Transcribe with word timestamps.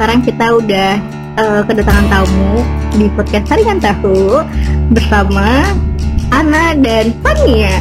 Sekarang 0.00 0.24
kita 0.24 0.46
udah 0.56 0.90
uh, 1.36 1.60
kedatangan 1.68 2.08
tamu 2.08 2.64
di 2.96 3.04
podcast 3.12 3.52
Saringan 3.52 3.84
Tahu 3.84 4.40
bersama 4.96 5.76
Ana 6.32 6.72
dan 6.72 7.12
Fania. 7.20 7.76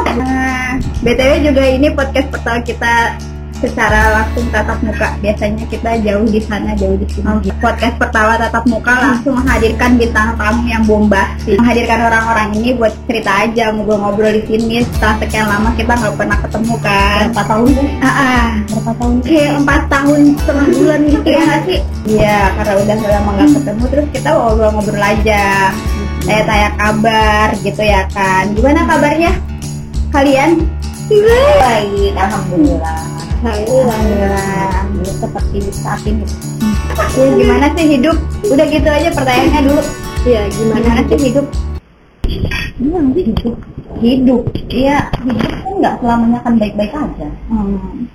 BTW 1.04 1.32
juga 1.44 1.62
ini 1.68 1.92
podcast 1.92 2.24
pertama 2.32 2.64
kita 2.64 3.20
secara 3.60 4.00
langsung 4.16 4.48
tatap 4.48 4.80
muka. 4.80 5.08
Biasanya 5.20 5.64
kita 5.68 5.90
jauh 6.00 6.26
di 6.26 6.40
sana, 6.40 6.72
jauh 6.74 6.96
di 6.96 7.06
sini. 7.12 7.28
Oh. 7.28 7.38
Podcast 7.60 7.96
pertama 8.00 8.40
tatap 8.40 8.64
muka 8.66 8.94
langsung 8.96 9.36
menghadirkan 9.36 10.00
bintang 10.00 10.34
tamu 10.40 10.64
yang 10.66 10.82
bombastis. 10.88 11.60
Menghadirkan 11.60 12.00
orang-orang 12.08 12.48
ini 12.56 12.72
buat 12.74 12.92
cerita 13.04 13.32
aja, 13.44 13.64
ngobrol-ngobrol 13.76 14.32
di 14.32 14.42
sini. 14.48 14.76
Setelah 14.88 15.16
sekian 15.20 15.46
lama 15.46 15.70
kita 15.76 15.92
nggak 15.92 16.14
pernah 16.16 16.38
ketemu 16.40 16.74
kan. 16.80 17.24
Berapa 17.30 17.44
tahun 17.46 17.68
sih? 17.76 17.90
Ah, 18.00 18.08
ah. 18.08 18.46
berapa 18.72 18.92
tahun? 18.96 19.14
Kayak 19.22 19.52
empat 19.60 19.82
tahun 19.92 20.20
setengah 20.40 20.66
bulan 20.72 21.00
gitu 21.04 21.28
ya 21.28 21.40
nggak 21.44 21.62
sih? 21.68 21.80
Iya, 22.08 22.38
karena 22.56 22.72
udah 22.80 22.96
lama 22.96 23.30
nggak 23.36 23.50
ketemu, 23.60 23.82
terus 23.92 24.06
kita 24.16 24.28
ngobrol-ngobrol 24.32 25.04
aja. 25.04 25.44
Tanya-tanya 26.24 26.68
kabar 26.76 27.48
gitu 27.60 27.82
ya 27.84 28.02
kan. 28.12 28.44
Gimana 28.56 28.80
kabarnya? 28.88 29.32
Kalian? 30.10 30.50
Baik, 31.10 32.14
alhamdulillah. 32.14 33.19
Alhamdulillah. 33.40 34.84
Seperti 35.08 35.58
saat 35.72 36.04
ini. 36.04 36.28
Ya, 37.16 37.24
gimana 37.32 37.66
sih 37.72 37.86
hidup? 37.96 38.16
Udah 38.44 38.66
gitu 38.68 38.88
aja 38.88 39.08
pertanyaannya 39.16 39.60
dulu. 39.64 39.82
Iya, 40.28 40.42
gimana, 40.52 40.80
Gimana 40.84 41.02
sih 41.08 41.18
hidup? 41.32 41.46
Gimana 42.76 43.08
sih 43.16 43.24
hidup? 43.32 43.56
Hidup, 44.00 44.44
iya 44.72 45.12
hidup 45.24 45.52
kan 45.60 45.74
nggak 45.76 45.94
selamanya 46.00 46.38
kan 46.40 46.54
baik-baik 46.56 46.92
aja. 46.92 47.28
Hmm. 47.52 48.08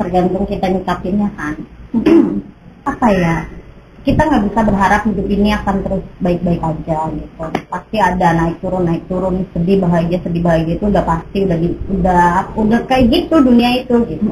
Tergantung 0.00 0.44
kita 0.48 0.66
nyikapinnya 0.72 1.28
kan. 1.36 1.54
Apa 2.90 3.08
ya? 3.12 3.36
Kita 4.02 4.18
nggak 4.26 4.50
bisa 4.50 4.60
berharap 4.66 5.06
hidup 5.06 5.26
ini 5.30 5.54
akan 5.54 5.76
terus 5.86 6.02
baik-baik 6.18 6.58
aja 6.58 7.06
gitu. 7.14 7.44
Pasti 7.70 7.96
ada 8.02 8.28
naik 8.34 8.58
turun 8.58 8.82
naik 8.82 9.06
turun, 9.06 9.46
sedih 9.54 9.78
bahagia 9.78 10.18
sedih 10.26 10.42
bahagia 10.42 10.74
itu 10.74 10.86
udah 10.90 11.04
pasti 11.06 11.38
udah 11.46 11.58
di- 11.62 11.78
udah 11.86 12.26
udah 12.58 12.80
kayak 12.90 13.14
gitu 13.14 13.38
dunia 13.38 13.70
itu 13.78 13.94
gitu. 14.10 14.26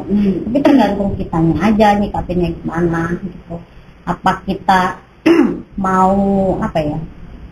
Tapi 0.51 0.59
tergantung 0.59 1.15
kitanya 1.15 1.71
aja 1.71 1.95
nyikapinnya 2.03 2.51
gimana 2.59 3.15
gitu. 3.23 3.63
Apa 4.11 4.43
kita 4.43 4.99
mau 5.87 6.19
apa 6.59 6.79
ya? 6.83 6.99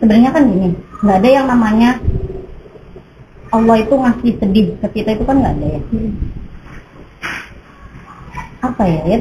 Sebenarnya 0.03 0.31
kan 0.35 0.43
gini, 0.43 0.75
nggak 0.99 1.17
ada 1.23 1.29
yang 1.31 1.47
namanya 1.47 2.03
Allah 3.49 3.75
itu 3.79 3.95
ngasih 3.95 4.33
sedih 4.43 4.65
ke 4.83 4.87
kita 4.91 5.15
itu 5.15 5.23
kan 5.23 5.39
nggak 5.39 5.55
ada 5.55 5.67
ya. 5.71 5.81
Apa 8.59 8.83
ya? 8.83 9.01
ya 9.07 9.19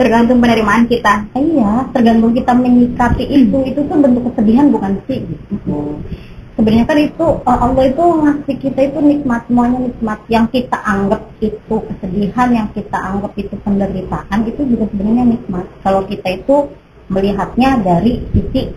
Tergantung 0.00 0.40
penerimaan 0.40 0.88
kita. 0.88 1.28
Iya, 1.36 1.92
tergantung 1.92 2.32
kita 2.32 2.56
menyikapi 2.56 3.24
itu. 3.28 3.58
Itu 3.68 3.84
tuh 3.84 3.96
bentuk 4.00 4.32
kesedihan 4.32 4.72
bukan 4.72 4.96
sih? 5.04 5.20
Gitu. 5.28 6.00
Sebenarnya 6.56 6.88
kan 6.88 6.98
itu 7.00 7.26
uh, 7.44 7.58
Allah 7.60 7.84
itu 7.88 8.00
ngasih 8.00 8.56
kita 8.60 8.80
itu 8.88 8.98
nikmat 9.00 9.44
semuanya 9.44 9.80
nikmat 9.80 10.20
yang 10.32 10.48
kita 10.48 10.76
anggap 10.80 11.20
itu 11.44 11.76
kesedihan, 11.84 12.48
yang 12.48 12.68
kita 12.72 12.96
anggap 12.96 13.32
itu 13.36 13.54
penderitaan 13.60 14.38
itu 14.48 14.60
juga 14.64 14.84
sebenarnya 14.88 15.24
nikmat. 15.36 15.68
Kalau 15.84 16.00
kita 16.08 16.28
itu 16.32 16.56
melihatnya 17.12 17.80
dari 17.84 18.24
sisi 18.32 18.72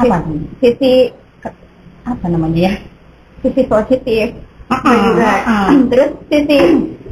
apa 0.00 0.24
nih? 0.24 0.40
Sisi 0.64 0.92
Apa 2.06 2.30
namanya 2.30 2.70
ya? 2.70 2.74
sisi 3.42 3.62
positif. 3.66 4.26
Ah, 4.70 4.78
juga. 4.82 5.32
ah. 5.46 5.68
Terus 5.90 6.10
sisi 6.30 6.58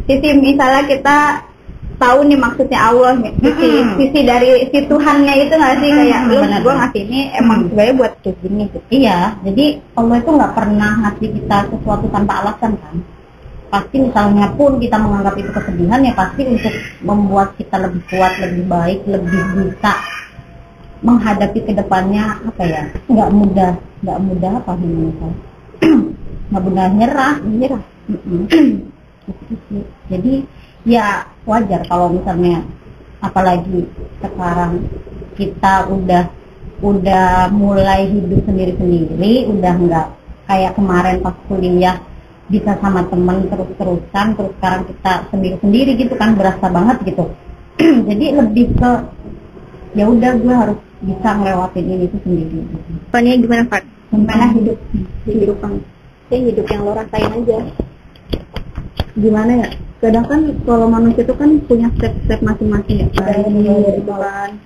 sisi 0.07 0.29
misalnya 0.39 0.83
kita 0.87 1.19
tahu 2.05 2.19
nih 2.29 2.37
maksudnya 2.37 2.81
Allah 2.85 3.13
nih. 3.17 3.33
Sisi 3.41 3.69
Mm-mm. 3.73 3.97
sisi 3.97 4.21
dari 4.29 4.49
si 4.69 4.79
Tuhannya 4.85 5.35
itu 5.41 5.55
nggak 5.57 5.75
sih 5.81 5.89
kayak 5.89 6.21
Mm, 6.21 6.29
lu 6.29 6.35
benar, 6.45 6.61
gue 6.61 6.75
ngasih 6.77 7.03
ini 7.09 7.21
emang 7.41 7.59
Mm. 7.59 7.65
sebenarnya 7.73 7.95
buat 7.97 8.13
kayak 8.21 8.37
gini 8.45 8.63
gitu. 8.69 8.79
Iya, 8.93 9.19
jadi 9.41 9.65
Allah 9.97 10.17
itu 10.21 10.31
nggak 10.37 10.53
pernah 10.53 10.91
ngasih 11.01 11.29
kita 11.41 11.57
sesuatu 11.73 12.07
tanpa 12.13 12.33
alasan 12.45 12.73
kan. 12.77 12.97
Pasti 13.73 13.97
misalnya 13.99 14.47
pun 14.55 14.79
kita 14.79 14.97
menganggap 15.01 15.35
itu 15.35 15.51
kesedihan 15.51 16.01
ya 16.05 16.13
pasti 16.15 16.43
untuk 16.47 16.75
membuat 17.03 17.59
kita 17.59 17.77
lebih 17.81 18.03
kuat, 18.13 18.33
lebih 18.39 18.65
baik, 18.71 19.01
lebih 19.09 19.41
bisa 19.57 19.93
menghadapi 21.03 21.59
ke 21.65 21.73
depannya 21.75 22.39
apa 22.45 22.63
ya? 22.63 22.83
Nggak 23.11 23.31
mudah, 23.35 23.73
nggak 24.05 24.19
mudah 24.23 24.53
apa 24.63 24.73
namanya? 24.79 25.29
nggak 26.53 26.63
mudah 26.63 26.87
nyerah, 26.95 27.35
nyerah. 27.43 27.83
Jadi 30.13 30.33
ya 30.85 31.29
wajar 31.49 31.85
kalau 31.89 32.13
misalnya 32.13 32.65
apalagi 33.25 33.89
sekarang 34.21 34.85
kita 35.35 35.89
udah 35.89 36.25
udah 36.85 37.49
mulai 37.49 38.13
hidup 38.13 38.45
sendiri-sendiri, 38.45 39.49
udah 39.49 39.75
nggak 39.81 40.07
kayak 40.45 40.73
kemarin 40.77 41.17
pas 41.25 41.33
kuliah 41.49 41.97
bisa 42.53 42.77
sama 42.77 43.09
temen 43.09 43.49
terus-terusan, 43.49 44.27
terus 44.37 44.53
sekarang 44.61 44.83
kita 44.85 45.13
sendiri-sendiri 45.33 45.91
gitu 45.97 46.15
kan 46.21 46.37
berasa 46.37 46.69
banget 46.69 46.97
gitu. 47.09 47.25
Jadi 48.09 48.27
lebih 48.37 48.67
ke 48.77 48.91
ya 49.97 50.05
udah 50.11 50.33
gue 50.37 50.55
harus 50.55 50.79
bisa 51.01 51.29
ngelewatin 51.41 51.85
ini 51.89 52.05
tuh 52.13 52.21
sendiri. 52.21 52.59
Fania 53.09 53.35
gimana 53.41 53.65
Fat? 53.73 53.85
Gimana 54.13 54.45
hidup? 54.53 54.77
Kehidupan. 55.25 55.73
Ya 56.29 56.37
hidup 56.41 56.67
yang 56.69 56.81
lo 56.85 56.93
rasain 56.93 57.31
aja. 57.33 57.59
Gimana 59.15 59.53
ya? 59.67 59.69
Kadang 60.03 60.27
kan 60.29 60.41
kalau 60.69 60.87
manusia 60.91 61.25
itu 61.25 61.35
kan 61.39 61.51
punya 61.65 61.89
step-step 61.97 62.41
masing-masing 62.45 63.07
ya 63.07 63.09
bayi 63.15 63.65
gitu 63.97 64.15
kan 64.15 64.61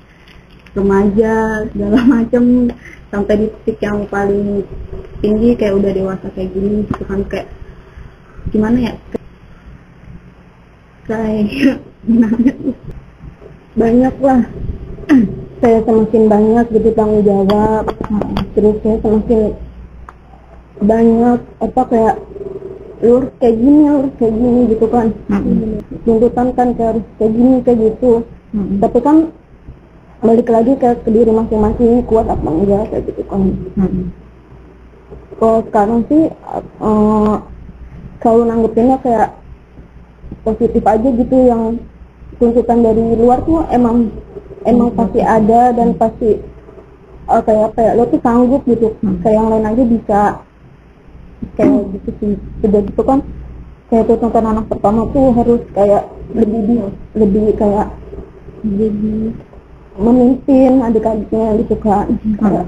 remaja 0.77 1.65
segala 1.73 2.01
macam 2.05 2.45
sampai 3.09 3.35
di 3.41 3.47
titik 3.65 3.79
yang 3.83 4.05
paling 4.07 4.63
tinggi 5.25 5.57
kayak 5.57 5.75
udah 5.81 5.91
dewasa 5.91 6.27
kayak 6.37 6.53
gini 6.53 6.85
gitu 6.87 7.03
kan. 7.09 7.21
Kayak 7.27 7.49
gimana 8.53 8.79
ya? 8.79 8.95
Kayak 11.09 11.47
gimana 12.05 12.51
banyak 13.79 14.15
lah. 14.21 14.43
Saya 15.59 15.79
semakin 15.83 16.23
banyak 16.31 16.67
gitu 16.71 16.89
tanggung 16.95 17.25
jawab. 17.25 17.85
Terus 18.55 18.77
saya 18.85 18.97
semakin 19.03 19.41
banyak 20.79 21.41
apa 21.59 21.83
kayak 21.91 22.17
lu 22.99 23.23
harus 23.23 23.33
kayak 23.39 23.57
gini 23.63 23.83
lu 23.87 23.97
harus 24.03 24.15
kayak 24.19 24.35
gini 24.35 24.61
gitu 24.75 24.87
kan. 24.91 25.07
Tuntutan 26.03 26.49
kan 26.55 26.69
kayak 26.75 26.91
harus 26.97 27.05
kayak 27.19 27.33
gini 27.33 27.57
kayak 27.63 27.79
gitu. 27.79 28.13
Tapi 28.83 28.99
kan 29.05 29.17
balik 30.19 30.51
lagi 30.51 30.75
ke, 30.75 30.89
ke 31.07 31.11
diri 31.15 31.31
masing-masing 31.31 32.03
kuat 32.11 32.27
apa 32.27 32.49
enggak 32.51 32.91
kayak 32.91 33.03
gitu 33.07 33.23
kan. 33.31 33.41
Kalau 35.39 35.61
sekarang 35.71 36.01
sih 36.11 36.23
eh, 36.83 37.35
selalu 38.19 38.43
nanggepinnya 38.51 38.99
kayak 38.99 39.31
positif 40.43 40.83
aja 40.83 41.09
gitu 41.15 41.37
yang 41.47 41.79
tuntutan 42.43 42.83
dari 42.83 43.15
luar 43.15 43.39
tuh 43.47 43.63
emang 43.71 44.11
emang 44.67 44.91
pasti 44.99 45.23
ada 45.23 45.71
dan 45.71 45.95
pasti 45.95 46.43
eh, 47.31 47.43
kayak 47.47 47.71
apa 47.71 47.79
ya 47.79 47.93
lo 47.95 48.11
tuh 48.11 48.19
sanggup 48.19 48.63
gitu. 48.67 48.99
Kayak 49.23 49.37
yang 49.39 49.49
lain 49.55 49.67
aja 49.71 49.83
bisa 49.87 50.21
kayak 51.59 51.83
gitu 51.91 52.11
sih 52.23 52.33
udah 52.63 52.81
gitu 52.87 53.03
kan 53.03 53.19
kayak 53.91 54.07
tuntutan 54.07 54.47
anak 54.47 54.65
pertama 54.71 55.11
tuh 55.11 55.27
harus 55.35 55.63
kayak 55.75 56.07
lebih 56.39 56.87
lebih 57.19 57.45
kayak 57.59 57.91
jadi 58.63 59.35
memimpin 59.99 60.73
adik-adiknya 60.87 61.59
gitu 61.67 61.75
kan 61.83 62.07
kayak 62.39 62.67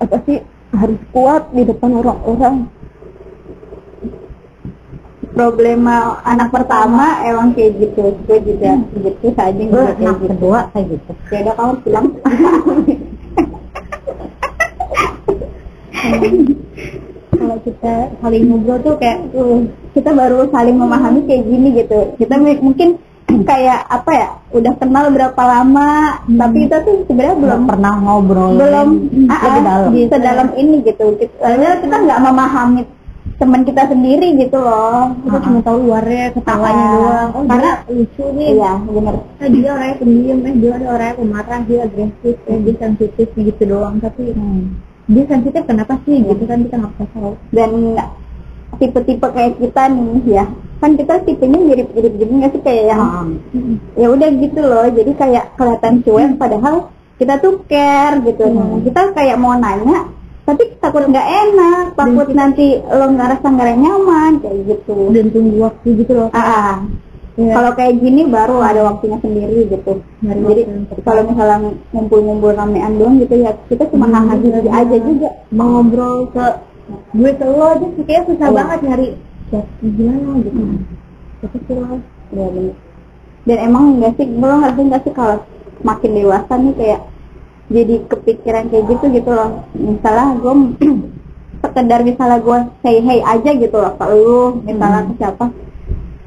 apa 0.00 0.16
sih 0.24 0.40
harus 0.72 1.00
kuat 1.12 1.52
di 1.52 1.62
depan 1.68 2.00
orang-orang 2.00 2.64
Problema 5.30 6.18
anak 6.26 6.50
pertama 6.50 7.22
emang 7.22 7.54
kayak 7.54 7.78
gitu. 7.78 8.02
Gue 8.26 8.42
juga 8.42 8.82
gitu 8.98 9.30
saja 9.38 9.54
Gue 9.54 9.70
juga 9.70 9.94
kayak 9.94 10.02
anak 10.02 10.18
gitu. 10.18 10.30
kedua 10.34 10.58
kayak 10.74 10.86
gitu. 10.90 11.10
Ya 11.30 11.38
udah 11.46 11.54
kamu 11.54 11.74
bilang. 11.86 12.06
kalau 17.50 17.66
kita 17.66 17.94
saling 18.22 18.46
ngobrol 18.46 18.78
tuh 18.78 18.94
kayak 19.02 19.18
uh, 19.34 19.58
kita 19.90 20.14
baru 20.14 20.46
saling 20.54 20.78
memahami 20.78 21.26
kayak 21.26 21.42
gini 21.50 21.68
gitu. 21.82 22.14
Kita 22.14 22.38
mungkin 22.38 23.02
kayak 23.50 23.90
apa 23.90 24.10
ya 24.14 24.28
udah 24.54 24.72
kenal 24.78 25.10
berapa 25.10 25.42
lama 25.42 26.18
tapi 26.26 26.66
kita 26.66 26.82
tuh 26.86 27.02
sebenarnya 27.10 27.34
belum 27.34 27.46
belum 27.46 27.62
pernah 27.66 27.94
ngobrol 27.98 28.58
belum 28.58 28.88
ah, 29.30 29.34
ah, 29.34 29.58
dalam. 29.62 29.90
di 29.90 30.02
sedalam 30.06 30.48
ini 30.54 30.76
gitu. 30.86 31.18
Soalnya 31.42 31.82
kita 31.82 31.96
nggak 32.06 32.20
memahami 32.22 32.82
teman 33.40 33.66
kita 33.66 33.82
sendiri 33.90 34.38
gitu 34.38 34.58
loh. 34.62 35.10
Kita 35.26 35.38
Ah. 35.38 35.42
cuma 35.42 35.58
tahu 35.66 35.78
luarnya 35.90 36.30
ketawanya 36.38 36.86
Ah. 36.86 36.94
doang. 36.94 37.30
Oh 37.34 37.42
Karena 37.50 37.70
dia 37.82 37.92
lucu 37.98 38.24
nih. 38.38 38.48
Iya 38.54 38.72
bener. 38.78 39.14
Eh, 39.42 39.48
dia 39.50 39.68
orangnya 39.74 39.96
pendiam. 39.98 40.38
Eh 40.46 40.54
dia 40.54 40.70
orangnya 40.78 41.14
pemarah 41.18 41.60
dia 41.66 41.78
agresif 41.82 42.36
eh, 42.46 42.58
dia 42.62 42.74
sensitif 42.78 43.28
gitu 43.34 43.62
doang. 43.66 43.98
Tapi 43.98 44.22
Hmm. 44.38 44.89
Dia 45.10 45.24
sensitif 45.26 45.62
kenapa 45.66 45.98
sih? 46.06 46.22
Gitu 46.22 46.42
kan 46.46 46.58
kita 46.62 46.74
nggak 46.78 46.92
bisa 46.94 47.04
tahu. 47.10 47.32
Dan 47.50 47.70
tipe-tipe 48.78 49.26
kayak 49.26 49.58
kita 49.58 49.82
nih 49.90 50.40
ya. 50.40 50.44
Kan 50.80 50.96
kita 50.96 51.20
tipenya 51.26 51.58
mirip-mirip 51.60 52.12
gitu 52.16 52.32
nggak 52.32 52.50
sih 52.56 52.62
kayak 52.64 52.84
yang 52.88 53.02
Ah. 53.02 53.26
ya 53.98 54.06
udah 54.08 54.28
gitu 54.38 54.60
loh. 54.62 54.86
Jadi 54.88 55.12
kayak 55.18 55.44
kelihatan 55.58 55.94
cuek 56.06 56.30
padahal 56.38 56.94
kita 57.18 57.34
tuh 57.42 57.60
care 57.68 58.22
gitu. 58.24 58.48
Hmm. 58.48 58.80
kita 58.80 59.12
kayak 59.12 59.36
mau 59.36 59.52
nanya 59.58 60.08
tapi 60.48 60.74
takut 60.82 61.04
nggak 61.06 61.28
enak. 61.46 61.84
Takut 61.94 62.28
nanti 62.34 62.80
lo 62.80 63.06
nggak 63.12 63.28
rasa 63.38 63.46
nggak 63.50 63.76
nyaman 63.76 64.32
kayak 64.42 64.58
gitu. 64.66 64.96
Dan 65.14 65.26
tunggu 65.30 65.56
waktu 65.62 65.88
gitu 66.00 66.12
loh. 66.16 66.28
Ah, 66.34 66.82
ah. 67.40 67.44
Iya. 67.48 67.52
kalau 67.56 67.70
kayak 67.72 67.94
gini 68.04 68.22
baru 68.28 68.56
ada 68.60 68.80
waktunya 68.84 69.18
sendiri 69.24 69.72
gitu. 69.72 69.92
Nyari 70.20 70.40
jadi 70.44 70.62
kalau 71.00 71.22
misalnya 71.24 71.56
ngumpul-ngumpul 71.96 72.52
ramean 72.52 73.00
doang 73.00 73.16
gitu 73.16 73.34
ya 73.40 73.56
kita 73.72 73.88
cuma 73.88 74.06
Hmm, 74.06 74.14
hahaha 74.20 74.34
gitu 74.44 74.68
aja 74.68 74.96
juga. 75.00 75.28
Mau 75.48 75.80
ngobrol 75.80 76.28
ke 76.36 76.46
gue 77.14 77.30
ke 77.32 77.44
lo 77.46 77.66
aja 77.70 77.86
sih 77.96 78.04
kayak 78.04 78.22
susah 78.28 78.48
Iya. 78.50 78.56
banget 78.60 78.78
nyari 78.84 79.08
chat 79.48 79.66
gimana 79.80 80.30
gitu. 80.44 80.60
Tapi 81.40 81.58
lo 81.72 81.88
ya 82.30 82.46
bener. 82.52 82.74
dan 83.48 83.58
emang 83.64 83.84
enggak 83.96 84.12
sih 84.20 84.26
lo 84.28 84.54
ngerasa 84.60 84.80
nggak 84.84 85.02
sih 85.08 85.12
kalau 85.16 85.36
makin 85.80 86.10
dewasa 86.12 86.52
nih 86.60 86.74
kayak 86.76 87.00
jadi 87.70 87.94
kepikiran 88.04 88.64
kayak 88.68 88.84
gitu 88.90 89.04
gitu 89.16 89.30
loh. 89.32 89.50
Misalnya 89.72 90.36
gue 90.36 90.54
sekedar 91.62 92.00
misalnya 92.02 92.38
gue 92.40 92.58
say 92.82 92.96
hey 93.00 93.20
aja 93.22 93.50
gitu 93.52 93.76
loh 93.76 93.92
ke 93.94 94.04
lu 94.12 94.40
misalnya 94.64 95.08
ke 95.08 95.12
siapa 95.20 95.44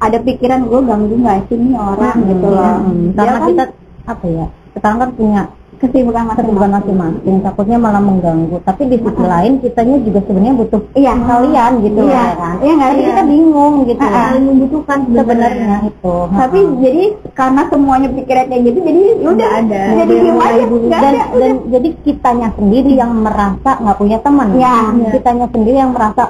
ada 0.03 0.17
pikiran 0.19 0.61
gue 0.67 0.79
ganggu 0.83 1.15
nggak 1.15 1.37
sih 1.47 1.55
nih 1.55 1.73
orang? 1.79 2.17
Gitu 2.27 2.47
loh. 2.47 2.75
Hmm, 2.83 3.07
karena 3.15 3.31
kan 3.39 3.41
kita 3.49 3.63
apa 4.03 4.25
ya 4.27 4.45
sekarang 4.73 4.97
kan 4.99 5.09
punya 5.15 5.41
kesibukan 5.83 6.23
masing-masing. 6.31 6.71
Masing-masing. 6.71 7.35
Takutnya 7.43 7.75
malah 7.75 7.99
mengganggu. 7.99 8.55
Tapi 8.63 8.87
di 8.87 8.97
sisi 9.03 9.23
lain 9.23 9.59
kitanya 9.59 9.99
juga 9.99 10.19
sebenarnya 10.23 10.55
butuh 10.55 10.81
iya. 10.95 11.13
kalian 11.19 11.71
gitu 11.83 11.99
Iya. 12.07 12.15
ya 12.23 12.33
kan. 12.39 12.55
Iya 12.63 12.73
nggak 12.79 12.91
sih? 12.95 13.03
kita 13.03 13.23
bingung 13.27 13.73
gitu 13.83 13.99
ah. 13.99 14.11
saling 14.15 14.45
membutuhkan 14.47 14.99
sebenarnya 15.11 15.75
itu. 15.83 16.15
Tapi 16.31 16.59
Ha-ha. 16.63 16.79
jadi 16.79 17.03
karena 17.35 17.61
semuanya 17.67 18.07
pikiran 18.15 18.45
kayak 18.47 18.63
gitu 18.63 18.79
jadi 18.79 19.01
ya 19.03 19.27
udah 19.27 19.49
ada. 19.59 19.81
jadi 19.99 20.13
diem 20.15 20.39
aja. 20.39 20.63
nggak 20.63 21.01
dan, 21.03 21.13
dan 21.35 21.51
jadi 21.67 21.89
kitanya 22.07 22.47
sendiri 22.55 22.91
yang 22.95 23.11
merasa 23.19 23.71
nggak 23.83 23.97
punya 23.99 24.17
teman. 24.23 24.47
Ya. 24.55 24.75
kitanya 25.11 25.45
sendiri 25.51 25.77
yang 25.83 25.91
merasa 25.91 26.23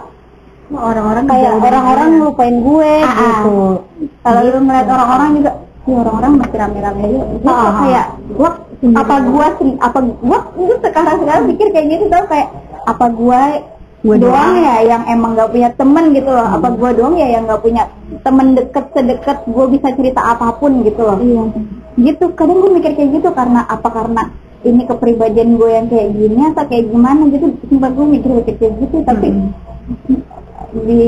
orang-orang 0.75 1.25
kayak 1.25 1.51
orang-orang 1.55 2.07
dia. 2.07 2.15
ngelupain 2.17 2.55
gue 2.59 2.91
Ah, 2.99 3.07
ah. 3.07 3.17
gitu. 3.21 3.57
Kalau 4.19 4.39
lu 4.41 4.59
ngeliat 4.61 4.87
orang-orang 4.87 5.29
juga 5.37 5.51
"Ih, 5.83 5.95
orang-orang 5.95 6.31
masih 6.39 6.57
rame-rame 6.57 7.01
aja. 7.03 7.21
Gua 7.35 7.49
Ah, 7.49 7.55
kok 7.55 7.67
ah. 7.67 7.75
kayak 7.79 8.05
gua 8.31 8.49
apa 8.93 9.15
gua 9.21 9.45
sen- 9.55 9.79
apa 9.79 9.99
gua? 10.19 10.39
Gua 10.53 10.75
sekarang 10.79 11.15
sekarang 11.19 11.43
pikir 11.49 11.67
kayak 11.71 11.87
gitu 11.89 12.05
tau 12.07 12.25
kayak 12.25 12.49
apa 12.83 13.05
gua 13.09 13.41
Gua 14.03 14.15
doang. 14.15 14.51
doang. 14.51 14.55
ya 14.59 14.75
yang 14.83 15.03
emang 15.07 15.31
gak 15.33 15.47
punya 15.49 15.69
temen 15.71 16.11
gitu 16.11 16.27
loh. 16.27 16.43
Apa 16.45 16.67
gua 16.71 16.91
doang 16.91 17.15
ya 17.15 17.27
yang 17.29 17.43
gak 17.45 17.61
punya 17.61 17.83
temen 18.19 18.47
deket 18.53 18.85
sedekat 18.91 19.37
gua 19.45 19.65
bisa 19.67 19.87
cerita 19.91 20.21
apa 20.21 20.51
pun 20.53 20.83
gitu 20.83 21.01
loh. 21.01 21.15
Iya. 21.17 21.43
Gitu 21.93 22.25
kadang 22.33 22.57
gue 22.57 22.71
mikir 22.73 22.91
kayak 22.93 23.09
gitu 23.13 23.29
karena 23.31 23.63
apa 23.63 23.85
karena 23.85 24.23
ini 24.63 24.81
kepribadian 24.81 25.55
gue 25.55 25.69
yang 25.69 25.85
kayak 25.85 26.09
gini 26.09 26.41
atau 26.49 26.63
kayak 26.63 26.89
gimana 26.89 27.21
gitu. 27.27 27.45
Sumpah 27.61 27.91
gue 27.91 28.05
mikir 28.09 28.29
mikir 28.33 28.55
kayak 28.57 28.73
gitu 28.79 28.97
tapi 29.03 29.27
di 30.73 31.01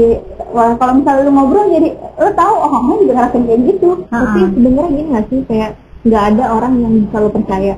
wah, 0.53 0.77
kalau 0.77 0.93
misalnya 1.01 1.25
lu 1.25 1.31
ngobrol 1.33 1.65
jadi 1.73 1.89
lu 1.97 2.31
tahu 2.37 2.53
oh 2.53 2.69
kamu 2.69 2.91
juga 3.01 3.13
ngerasain 3.17 3.43
kayak 3.49 3.61
gitu. 3.65 3.89
Tapi 4.07 4.39
sebenarnya 4.53 4.89
gini 4.93 5.09
gak 5.09 5.25
sih? 5.33 5.39
Kayak 5.49 5.71
nggak 6.05 6.23
ada 6.33 6.43
orang 6.53 6.73
yang 6.77 6.93
bisa 7.01 7.17
lo 7.17 7.29
percaya. 7.33 7.73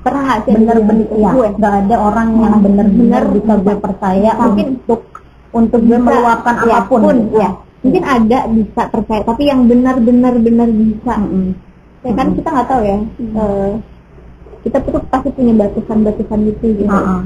Pernah 0.00 0.22
nggak 0.24 0.40
sih 0.44 0.52
bener-bener 0.56 1.08
ya 1.16 1.30
gue? 1.32 1.48
nggak 1.56 1.74
ada 1.84 1.96
orang 1.96 2.28
yang 2.40 2.54
bener-bener 2.60 3.22
bisa 3.36 3.52
gue 3.56 3.76
percaya 3.80 4.30
Mungkin 4.36 4.66
untuk 4.80 5.00
untuk 5.50 5.80
gue 5.82 5.98
meluapkan 5.98 6.54
ya, 6.68 6.84
apa 6.84 6.88
pun. 6.88 7.00
pun, 7.02 7.16
ya 7.34 7.50
mungkin 7.80 8.04
ada 8.04 8.38
bisa 8.52 8.82
percaya 8.92 9.24
tapi 9.24 9.48
yang 9.48 9.64
benar-benar 9.64 10.36
benar 10.36 10.68
bisa. 10.68 11.16
Mm-mm. 11.16 11.56
ya 12.04 12.12
kan 12.12 12.26
kita 12.36 12.48
nggak 12.52 12.68
tahu 12.68 12.82
ya. 12.84 12.98
Eh, 13.20 13.70
kita 14.60 14.76
tuh 14.84 15.00
pasti 15.08 15.28
punya 15.32 15.52
batasan-batasan 15.56 16.40
gitu 16.52 16.66
gitu. 16.76 16.92
Ha-ha. 16.92 17.24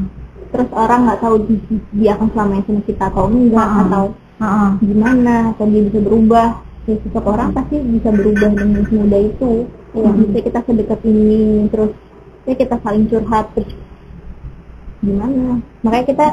Terus 0.54 0.70
orang 0.72 1.00
nggak 1.04 1.18
tahu 1.18 1.34
di- 1.42 1.66
dia 1.92 2.14
akan 2.14 2.28
selama 2.30 2.62
sama 2.62 2.80
kita 2.82 3.04
atau 3.04 3.24
enggak 3.26 3.66
Ha-ha. 3.66 3.82
atau 3.84 4.04
Ha-ha. 4.38 4.66
gimana 4.78 5.34
atau 5.50 5.64
dia 5.66 5.82
bisa 5.82 5.98
berubah 5.98 6.48
ya 6.84 6.94
setiap 6.96 7.24
orang 7.24 7.50
pasti 7.50 7.76
bisa 7.80 8.08
berubah 8.08 8.50
dengan 8.52 8.82
semudah 8.84 9.20
itu 9.20 9.50
ya 9.92 10.10
bisa 10.12 10.38
kita 10.40 10.58
sedekat 10.62 11.00
ini 11.02 11.42
terus 11.68 11.90
ya 12.44 12.54
kita 12.54 12.76
saling 12.78 13.04
curhat 13.04 13.46
terus 13.52 13.72
gimana 15.00 15.60
makanya 15.80 16.06
kita 16.06 16.26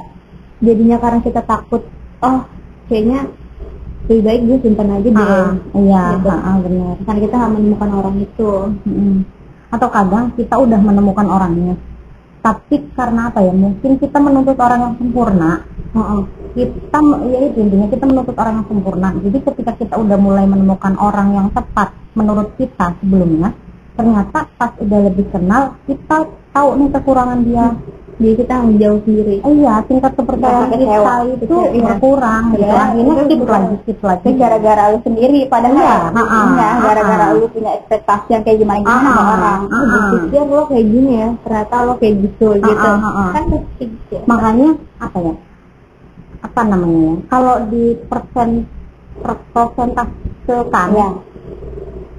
jadinya 0.59 0.97
karena 0.97 1.19
kita 1.19 1.41
takut 1.41 1.81
oh 2.21 2.39
kayaknya 2.87 3.27
lebih 4.03 4.23
baik 4.23 4.41
gue 4.43 4.57
simpan 4.61 4.89
aja 4.91 5.03
deh 5.03 5.15
Ha-ha. 5.15 5.43
iya 5.73 6.03
Gitu. 6.13 6.27
ha-ha, 6.27 6.51
benar 6.59 6.93
karena 7.01 7.19
kita 7.21 7.35
nggak 7.35 7.53
menemukan 7.53 7.89
orang 7.91 8.15
itu 8.19 8.49
Mm-mm. 8.83 9.15
atau 9.69 9.87
kadang 9.87 10.25
kita 10.31 10.55
udah 10.57 10.79
menemukan 10.79 11.27
orangnya 11.27 11.75
tapi 12.41 12.89
karena 12.97 13.29
apa 13.29 13.39
ya? 13.45 13.53
Mungkin 13.53 14.01
kita 14.01 14.17
menuntut 14.17 14.57
orang 14.57 14.79
yang 14.89 14.95
sempurna. 14.97 15.51
Heeh. 15.91 16.21
kita 16.51 16.99
ya 17.31 17.39
itu 17.47 17.63
intinya 17.63 17.87
kita 17.87 18.03
menuntut 18.03 18.35
orang 18.35 18.59
yang 18.59 18.67
sempurna. 18.67 19.07
Jadi 19.15 19.37
ketika 19.39 19.71
kita 19.79 19.95
udah 19.95 20.17
mulai 20.19 20.43
menemukan 20.43 20.99
orang 20.99 21.31
yang 21.31 21.47
tepat 21.55 21.95
menurut 22.11 22.51
kita 22.59 22.91
sebelumnya 22.99 23.55
ternyata 23.95 24.47
pas 24.55 24.71
udah 24.79 24.99
lebih 25.11 25.27
kenal 25.31 25.75
kita 25.85 26.27
tahu 26.51 26.69
nih 26.79 26.89
kekurangan 26.95 27.39
dia 27.43 27.65
jadi 28.13 28.33
kita 28.35 28.55
menjauh 28.59 28.99
sendiri 29.01 29.35
Eh, 29.39 29.53
iya 29.55 29.73
tingkat 29.81 30.11
kepercayaan 30.13 30.67
kita 30.67 30.77
kecewa. 30.77 31.13
itu 31.25 31.35
Kecewa, 31.41 31.63
iya. 31.69 31.83
berkurang 31.85 32.43
gitu 32.51 32.63
Iya, 32.63 32.79
akhirnya 32.81 33.13
itu 33.13 33.21
skip 33.21 33.37
berkurang. 33.37 33.61
lagi 33.61 33.75
skip 33.81 33.99
lagi 34.01 34.29
gara-gara 34.35 34.83
lu 34.87 34.97
sendiri 35.01 35.39
padahal 35.45 35.75
ya, 35.75 35.95
enggak, 36.11 36.73
gara-gara 36.81 37.25
ha-ha. 37.25 37.37
lu 37.37 37.45
punya 37.47 37.71
ekspektasi 37.75 38.27
yang 38.29 38.41
kayak 38.41 38.57
gimana 38.57 38.79
gimana 38.79 38.99
sama 39.01 39.21
orang 39.31 39.59
pikir 40.11 40.43
lo 40.43 40.63
kayak 40.65 40.85
gini 40.87 41.11
ya 41.13 41.27
ternyata 41.41 41.75
lo 41.81 41.93
kayak 41.95 42.15
gitu 42.19 42.47
gitu 42.55 42.89
kan 43.31 43.43
gitu 43.79 43.95
ya. 44.09 44.21
makanya 44.25 44.69
apa 44.97 45.17
ya 45.19 45.33
apa 46.41 46.61
namanya 46.63 46.99
ya 46.99 47.13
kalau 47.27 47.55
di 47.67 47.83
persen 48.03 48.49
per- 49.17 49.45
persentasekan 49.51 50.87
Iya. 50.91 51.09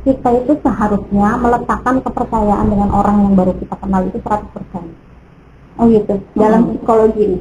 kita 0.02 0.28
itu 0.36 0.52
seharusnya 0.58 1.28
meletakkan 1.36 2.00
kepercayaan 2.00 2.66
dengan 2.66 2.90
orang 2.90 3.16
yang 3.20 3.34
baru 3.34 3.54
kita 3.54 3.74
kenal 3.76 4.02
itu 4.02 4.18
100% 4.18 5.11
oh 5.80 5.84
gitu 5.88 6.14
dalam 6.36 6.60
Hmm. 6.64 6.70
psikologi. 6.76 7.24
Nih 7.32 7.40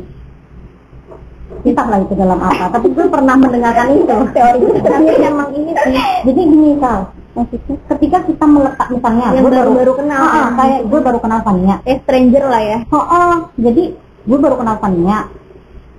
kita 1.62 1.84
lah 1.86 2.00
itu 2.02 2.14
dalam 2.18 2.40
apa? 2.42 2.66
Tapi 2.74 2.88
gue 2.90 3.06
pernah 3.12 3.36
mendengarkan 3.38 3.94
itu 3.94 4.16
teori 4.34 4.60
itu. 4.66 4.80
Tapi 4.82 5.14
emang 5.22 5.50
ini 5.54 5.72
sih. 5.78 5.94
Jadi 6.26 6.42
gini 6.42 6.70
kal 6.82 7.12
maksudnya 7.32 7.76
ketika 7.96 8.18
kita 8.28 8.44
meletak 8.44 8.88
misalnya 8.92 9.32
Yang 9.32 9.44
gue 9.46 9.54
baru-baru 9.56 9.92
kenal. 10.04 10.20
Ah, 10.20 10.32
ah, 10.32 10.48
kayak 10.58 10.80
gue 10.90 11.00
baru 11.00 11.20
kenal 11.22 11.40
Fania. 11.46 11.76
Eh 11.86 11.98
stranger 12.02 12.44
lah 12.50 12.62
ya. 12.66 12.78
Oh, 12.92 13.04
oh, 13.04 13.36
jadi 13.62 13.84
gue 14.00 14.38
baru 14.42 14.56
kenal 14.58 14.78
Fania 14.82 15.18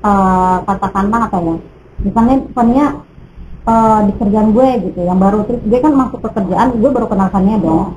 eh 0.02 0.56
katakanlah 0.66 1.20
apa 1.30 1.38
ya? 1.38 1.56
Misalnya 2.02 2.36
Fania 2.56 2.86
eh, 3.62 4.00
di 4.08 4.12
kerjaan 4.18 4.48
gue 4.50 4.68
gitu 4.90 5.00
yang 5.04 5.18
baru. 5.22 5.46
Terus 5.46 5.60
gue 5.62 5.78
kan 5.78 5.92
masuk 5.94 6.18
ke 6.26 6.28
kerjaan 6.42 6.68
gue 6.74 6.90
baru 6.90 7.06
kenal 7.06 7.28
Fania 7.30 7.56
dong 7.62 7.94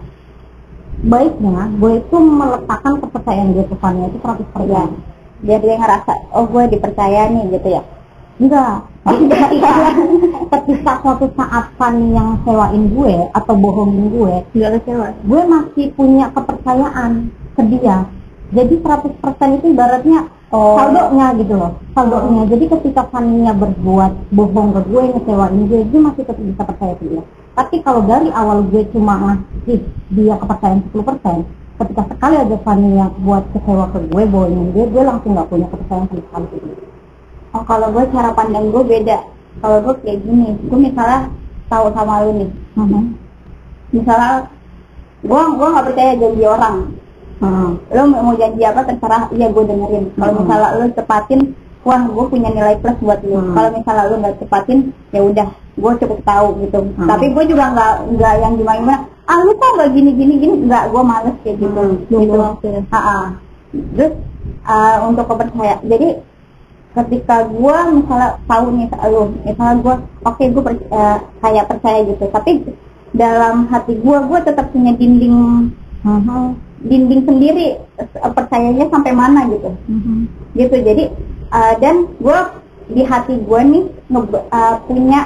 baiknya 1.06 1.70
gue 1.78 1.92
itu 2.02 2.18
meletakkan 2.18 2.94
kepercayaan 2.98 3.54
gue 3.54 3.66
ke 3.70 3.76
Fania 3.78 4.10
itu 4.10 4.18
100% 4.18 5.46
biar 5.46 5.60
dia 5.62 5.76
ngerasa 5.78 6.12
oh 6.34 6.46
gue 6.50 6.64
dipercaya 6.74 7.30
nih 7.30 7.44
gitu 7.54 7.68
ya. 7.70 7.84
Enggak. 8.36 8.90
Ketika, 9.06 9.38
ketika 10.52 10.92
suatu 11.06 11.26
saat 11.38 11.66
Fani 11.78 12.18
yang 12.18 12.42
sewain 12.42 12.84
gue 12.90 13.16
atau 13.32 13.54
bohongin 13.54 14.10
gue 14.12 14.36
nggak 14.58 14.72
kecewa. 14.82 15.08
gue 15.24 15.42
masih 15.46 15.86
punya 15.94 16.26
kepercayaan 16.34 17.30
ke 17.54 17.62
dia. 17.70 18.10
Jadi 18.52 18.74
100% 18.82 19.58
itu 19.62 19.66
ibaratnya 19.72 20.34
Oh. 20.54 20.78
saldonya 20.78 21.34
gitu 21.42 21.58
loh 21.58 21.74
saldonya. 21.98 22.46
Jadi 22.48 22.66
ketika 22.70 23.10
Fania 23.10 23.52
berbuat 23.52 24.30
bohong 24.30 24.78
ke 24.78 24.82
gue 24.88 25.04
ngecewain 25.18 25.62
gue 25.68 25.80
gue 25.90 26.00
masih 26.00 26.22
tetap 26.22 26.38
bisa 26.38 26.64
percaya 26.64 26.94
ke 27.02 27.04
dia 27.10 27.24
tapi 27.56 27.76
kalau 27.82 28.04
dari 28.04 28.30
awal 28.32 28.68
gue 28.68 28.84
cuma 28.92 29.14
ngasih 29.16 29.80
dia 30.12 30.36
kepercayaan 30.36 30.80
10% 30.92 31.48
ketika 31.76 32.02
sekali 32.08 32.36
aja 32.40 32.58
Fania 32.64 33.06
buat 33.20 33.44
kecewa 33.52 33.86
ke 33.92 34.00
gue 34.08 34.24
bohongin 34.28 34.72
dia 34.72 34.86
gue 34.86 35.04
langsung 35.04 35.32
nggak 35.34 35.48
punya 35.48 35.68
kepercayaan 35.68 36.06
sama 36.08 36.22
sekali 36.22 36.46
ke 36.52 36.58
dia 36.62 36.76
oh 37.52 37.64
kalau 37.64 37.88
gue 37.92 38.04
cara 38.12 38.32
pandang 38.32 38.66
gue 38.70 38.84
beda 38.84 39.18
kalau 39.60 39.78
gue 39.82 39.94
kayak 40.04 40.20
gini 40.22 40.48
gue 40.62 40.80
misalnya 40.80 41.32
tahu 41.66 41.86
sama 41.92 42.24
lu 42.24 42.32
nih 42.38 42.52
Mhm. 42.76 43.04
misalnya 43.92 44.52
gue 45.24 45.42
gue 45.56 45.68
nggak 45.72 45.86
percaya 45.86 46.12
janji 46.16 46.46
orang 46.46 46.78
Hmm. 47.36 47.76
lo 47.92 48.02
mau 48.08 48.32
janji 48.32 48.64
apa 48.64 48.88
terserah 48.88 49.28
iya 49.36 49.52
gue 49.52 49.64
dengerin 49.64 50.08
kalau 50.16 50.32
Hmm. 50.32 50.40
misalnya 50.40 50.70
lo 50.72 50.86
tepatin 50.92 51.42
wah 51.84 52.00
gue 52.00 52.26
punya 52.32 52.48
nilai 52.48 52.80
plus 52.80 52.96
buat 53.04 53.20
lo 53.22 53.40
Hmm. 53.40 53.52
kalau 53.52 53.70
misalnya 53.76 54.04
lo 54.08 54.16
nggak 54.24 54.36
tepatin 54.40 54.80
ya 55.12 55.20
udah 55.20 55.50
gue 55.75 55.91
cukup 56.00 56.20
tahu 56.24 56.48
gitu. 56.63 56.79
Hmm. 56.96 57.08
tapi 57.08 57.25
gue 57.36 57.44
juga 57.51 57.65
nggak 57.75 57.94
nggak 58.15 58.34
yang 58.39 58.53
gimana 58.55 58.77
gimana 58.79 59.00
ah 59.25 59.38
lu 59.41 59.51
kok 59.58 59.72
nggak 59.75 59.91
gini 59.91 60.12
gini? 60.13 60.34
Gini 60.38 60.55
nggak 60.70 60.84
gue 60.94 61.01
males 61.03 61.36
kayak 61.41 61.58
gitu. 61.60 61.82
Hmm. 61.82 62.08
gitu. 62.08 62.38
waktu 62.38 62.65
ya. 62.70 62.82
Ah, 62.94 62.98
ah. 62.98 63.25
terus 63.98 64.13
ah, 64.65 64.96
untuk 65.10 65.25
kepercayaan. 65.27 65.82
Jadi 65.86 66.10
ketika 66.96 67.36
gue 67.51 67.77
misalnya 67.91 68.29
tahu 68.48 68.65
nih 68.72 68.88
lu 69.12 69.24
misalnya 69.44 69.75
gue 69.84 69.96
oke 70.24 70.44
gue 70.48 70.63
per- 70.63 70.88
eh, 70.88 71.17
kayak 71.44 71.65
percaya 71.67 72.00
gitu. 72.08 72.24
Tapi 72.32 72.51
dalam 73.12 73.67
hati 73.67 73.94
gue 74.00 74.17
gue 74.32 74.39
tetap 74.44 74.72
punya 74.72 74.96
dinding 74.96 75.70
dinding 76.86 77.22
sendiri 77.25 77.67
eh, 78.00 78.32
percayanya 78.32 78.86
sampai 78.88 79.12
mana 79.12 79.44
gitu. 79.51 79.70
Gitu. 80.55 80.75
Jadi 80.86 81.03
eh, 81.51 81.74
dan 81.84 82.08
gue 82.15 82.39
di 82.94 83.01
hati 83.01 83.41
gue 83.41 83.62
nih 83.65 83.84
eh, 84.53 84.75
punya 84.88 85.22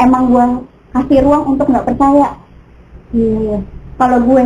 emang 0.00 0.22
gue 0.32 0.46
kasih 0.94 1.18
ruang 1.24 1.42
untuk 1.56 1.66
nggak 1.68 1.86
percaya. 1.86 2.28
Iya. 3.14 3.62
kalau 3.96 4.18
gue 4.20 4.42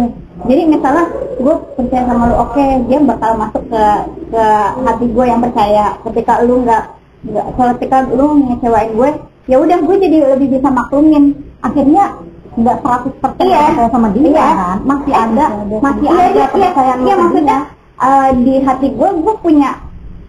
jadi 0.47 0.63
misalnya 0.63 1.11
gue 1.43 1.55
percaya 1.75 2.07
sama 2.07 2.31
lu 2.31 2.37
oke 2.39 2.65
dia 2.87 2.99
bakal 3.03 3.35
masuk 3.35 3.63
ke 3.67 3.85
ke 4.31 4.45
hati 4.87 5.07
gue 5.11 5.25
yang 5.27 5.41
percaya. 5.43 5.85
Ketika 6.07 6.33
lu 6.47 6.63
nggak 6.63 6.85
nggak 7.31 7.47
ketika 7.77 7.97
lu 8.09 8.27
ngecewain 8.47 8.91
gue 8.95 9.11
ya 9.51 9.57
udah 9.59 9.79
gue 9.83 9.97
jadi 9.99 10.17
lebih 10.37 10.49
bisa 10.59 10.69
maklumin. 10.71 11.35
Akhirnya 11.61 12.15
Nggak 12.51 12.83
100% 12.83 13.47
iya. 13.47 13.63
percaya 13.71 13.89
sama 13.95 14.09
dia 14.11 14.27
iya, 14.27 14.49
kan? 14.59 14.79
masih 14.83 15.15
ada 15.15 15.47
masih 15.71 16.07
Iya, 16.11 16.19
ada 16.19 16.27
iya, 16.27 16.35
iya. 16.35 16.47
kepercayaan 16.51 16.99
Iya, 16.99 17.07
iya, 17.07 17.15
maksudnya 17.15 17.59
eh, 18.03 18.29
di 18.43 18.55
hati 18.67 18.87
gue 18.91 19.09
gue 19.23 19.35
punya 19.39 19.71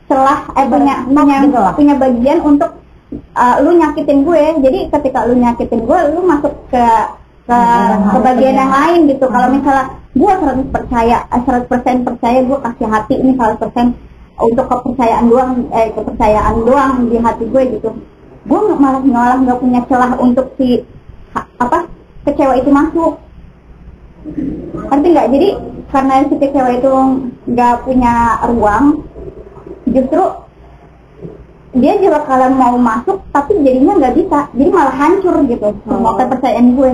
celah 0.06 0.40
eh 0.60 0.66
punya 0.68 0.96
punya 1.08 1.36
gitu 1.48 1.60
punya 1.80 1.94
bagian 1.98 2.40
untuk 2.46 2.72
eh, 3.14 3.56
lu 3.64 3.72
nyakitin 3.76 4.24
gue. 4.28 4.44
Jadi 4.64 4.80
ketika 4.92 5.20
lu 5.28 5.36
nyakitin 5.38 5.82
gue 5.84 6.00
lu 6.16 6.20
masuk 6.26 6.54
ke 6.72 6.86
ke, 7.48 7.60
ke 8.12 8.18
bagian 8.24 8.56
yang 8.56 8.72
lain. 8.72 9.00
gitu. 9.12 9.26
Kalau 9.28 9.48
misalnya 9.52 9.86
gue 10.16 10.32
100 10.32 10.76
percaya 10.76 11.18
eh, 11.32 11.42
100% 11.44 12.08
percaya 12.08 12.40
gue 12.44 12.58
kasih 12.60 12.88
hati 12.88 13.14
ini 13.20 13.32
100% 13.36 13.92
untuk 14.42 14.66
kepercayaan 14.66 15.26
doang 15.30 15.70
eh 15.70 15.94
kepercayaan 15.94 16.56
doang 16.66 16.94
di 17.12 17.18
hati 17.20 17.44
gue 17.46 17.64
gitu. 17.78 17.90
Gue 18.48 18.60
malah 18.80 19.04
malah 19.06 19.38
nggak 19.38 19.60
punya 19.62 19.80
celah 19.86 20.18
untuk 20.18 20.58
si 20.58 20.82
ha- 21.38 21.48
apa 21.62 21.86
kecewa 22.26 22.58
itu 22.58 22.70
masuk. 22.74 23.22
Ngerti 24.90 25.08
nggak? 25.14 25.28
Jadi 25.34 25.50
karena 25.92 26.14
si 26.26 26.36
kecewa 26.40 26.70
itu 26.74 26.94
nggak 27.52 27.76
punya 27.86 28.14
ruang 28.50 28.86
justru 29.90 30.24
dia 31.72 31.94
juga 32.04 32.20
kalian 32.28 32.54
mau 32.60 32.76
masuk 32.76 33.24
tapi 33.32 33.56
jadinya 33.64 33.96
nggak 33.96 34.16
bisa. 34.20 34.40
Jadi 34.52 34.70
malah 34.70 34.96
hancur 34.96 35.36
gitu. 35.48 35.68
Semua 35.88 36.12
kepercayaan 36.20 36.68
gue. 36.76 36.92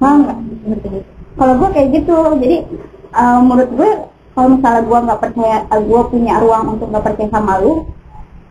Paham 0.00 0.16
nggak? 0.24 0.38
Kalau 1.36 1.52
gue 1.60 1.68
kayak 1.76 1.88
gitu. 2.00 2.16
Jadi 2.40 2.56
eh, 3.12 3.38
menurut 3.44 3.70
gue 3.76 3.90
kalau 4.34 4.48
misalnya 4.56 4.82
gue 4.82 4.98
nggak 5.04 5.20
percaya 5.20 5.56
eh, 5.68 5.80
gue 5.84 6.00
punya 6.08 6.34
ruang 6.40 6.64
untuk 6.78 6.88
nggak 6.90 7.04
percaya 7.04 7.28
sama 7.30 7.60
lu 7.60 7.86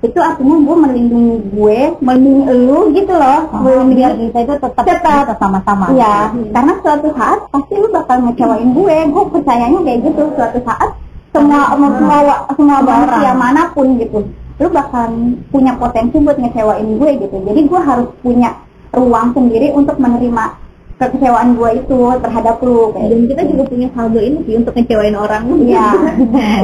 itu 0.03 0.19
artinya 0.19 0.59
gue 0.59 0.75
melindungi 0.83 1.35
gue 1.55 1.79
melindungi 2.03 2.43
lu 2.67 2.91
gitu 2.91 3.13
loh. 3.15 3.39
Melindungi 3.55 3.93
biar 3.95 4.11
kita 4.19 4.39
itu 4.43 4.53
tetap 4.59 4.83
Tetap. 4.83 5.27
sama-sama. 5.39 5.95
Iya, 5.95 6.35
karena 6.51 6.73
suatu 6.83 7.07
saat 7.15 7.39
pasti 7.49 7.73
lu 7.79 7.87
bakal 7.89 8.19
ngecewain 8.27 8.69
gue. 8.75 8.97
Gue 9.09 9.23
percayanya 9.31 9.79
kayak 9.81 9.99
gitu. 10.03 10.23
Suatu 10.35 10.59
saat 10.67 10.89
semua 11.33 11.73
semua 11.73 12.19
semua 12.53 12.77
manusia 12.85 13.31
mana 13.33 13.61
pun 13.73 13.97
gitu, 13.97 14.21
lu 14.55 14.67
bakal 14.69 15.09
punya 15.49 15.73
potensi 15.75 16.17
buat 16.17 16.37
ngecewain 16.37 16.87
gue 16.97 17.11
gitu. 17.19 17.35
Jadi 17.41 17.59
gue 17.63 17.79
harus 17.79 18.09
punya 18.19 18.49
ruang 18.91 19.33
sendiri 19.33 19.71
untuk 19.71 19.97
menerima 19.97 20.61
kekecewaan 20.93 21.57
gue 21.57 21.69
itu 21.75 21.99
terhadap 22.21 22.61
lu. 22.61 22.93
Kayak 22.93 23.07
dan 23.09 23.19
kita 23.27 23.41
juga 23.49 23.63
punya 23.65 23.87
saldo 23.91 24.19
ini 24.21 24.37
sih 24.45 24.55
untuk 24.55 24.71
ngecewain 24.71 25.17
orang 25.17 25.43
Iya. 25.65 25.89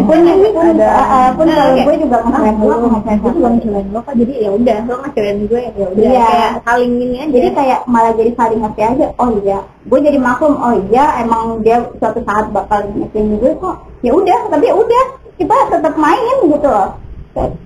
pun 0.06 0.20
pun 0.56 0.66
Ada. 0.78 0.88
eh, 0.88 1.30
pun 1.34 1.46
Nah, 1.50 1.56
kalau 1.58 1.76
gue 1.82 1.96
juga 1.98 2.18
ngecewain 2.24 2.56
gue 2.56 2.70
lu, 2.72 2.88
ngecewain 2.88 3.20
gue 3.20 3.32
juga 3.34 3.48
ngecewain 3.50 3.88
lo 3.90 4.00
kok 4.00 4.16
jadi 4.16 4.34
ya 4.38 4.50
udah 4.54 4.78
lo 4.86 4.96
ngecewain 5.02 5.38
gue 5.44 5.60
ya 5.60 5.86
udah 5.90 6.04
Iya. 6.06 6.24
kayak 6.24 6.52
saling 6.64 6.92
ini 6.96 7.18
aja 7.20 7.32
jadi 7.34 7.48
kayak 7.52 7.80
malah 7.84 8.14
jadi 8.14 8.32
saling 8.38 8.60
ngerti 8.62 8.82
aja 8.86 9.06
oh 9.18 9.30
iya 9.42 9.60
gue 9.82 10.00
jadi 10.00 10.18
maklum 10.22 10.54
oh 10.56 10.74
iya 10.88 11.06
emang 11.20 11.44
dia 11.60 11.78
suatu 11.98 12.22
saat 12.22 12.46
bakal 12.54 12.86
ngertiin 12.86 13.34
gue 13.36 13.52
kok 13.58 13.76
ya 14.00 14.12
udah 14.14 14.40
tapi 14.48 14.70
ya 14.70 14.76
udah 14.78 15.04
kita 15.36 15.56
tetap 15.68 15.94
main 15.98 16.36
gitu 16.46 16.70
loh 16.70 16.90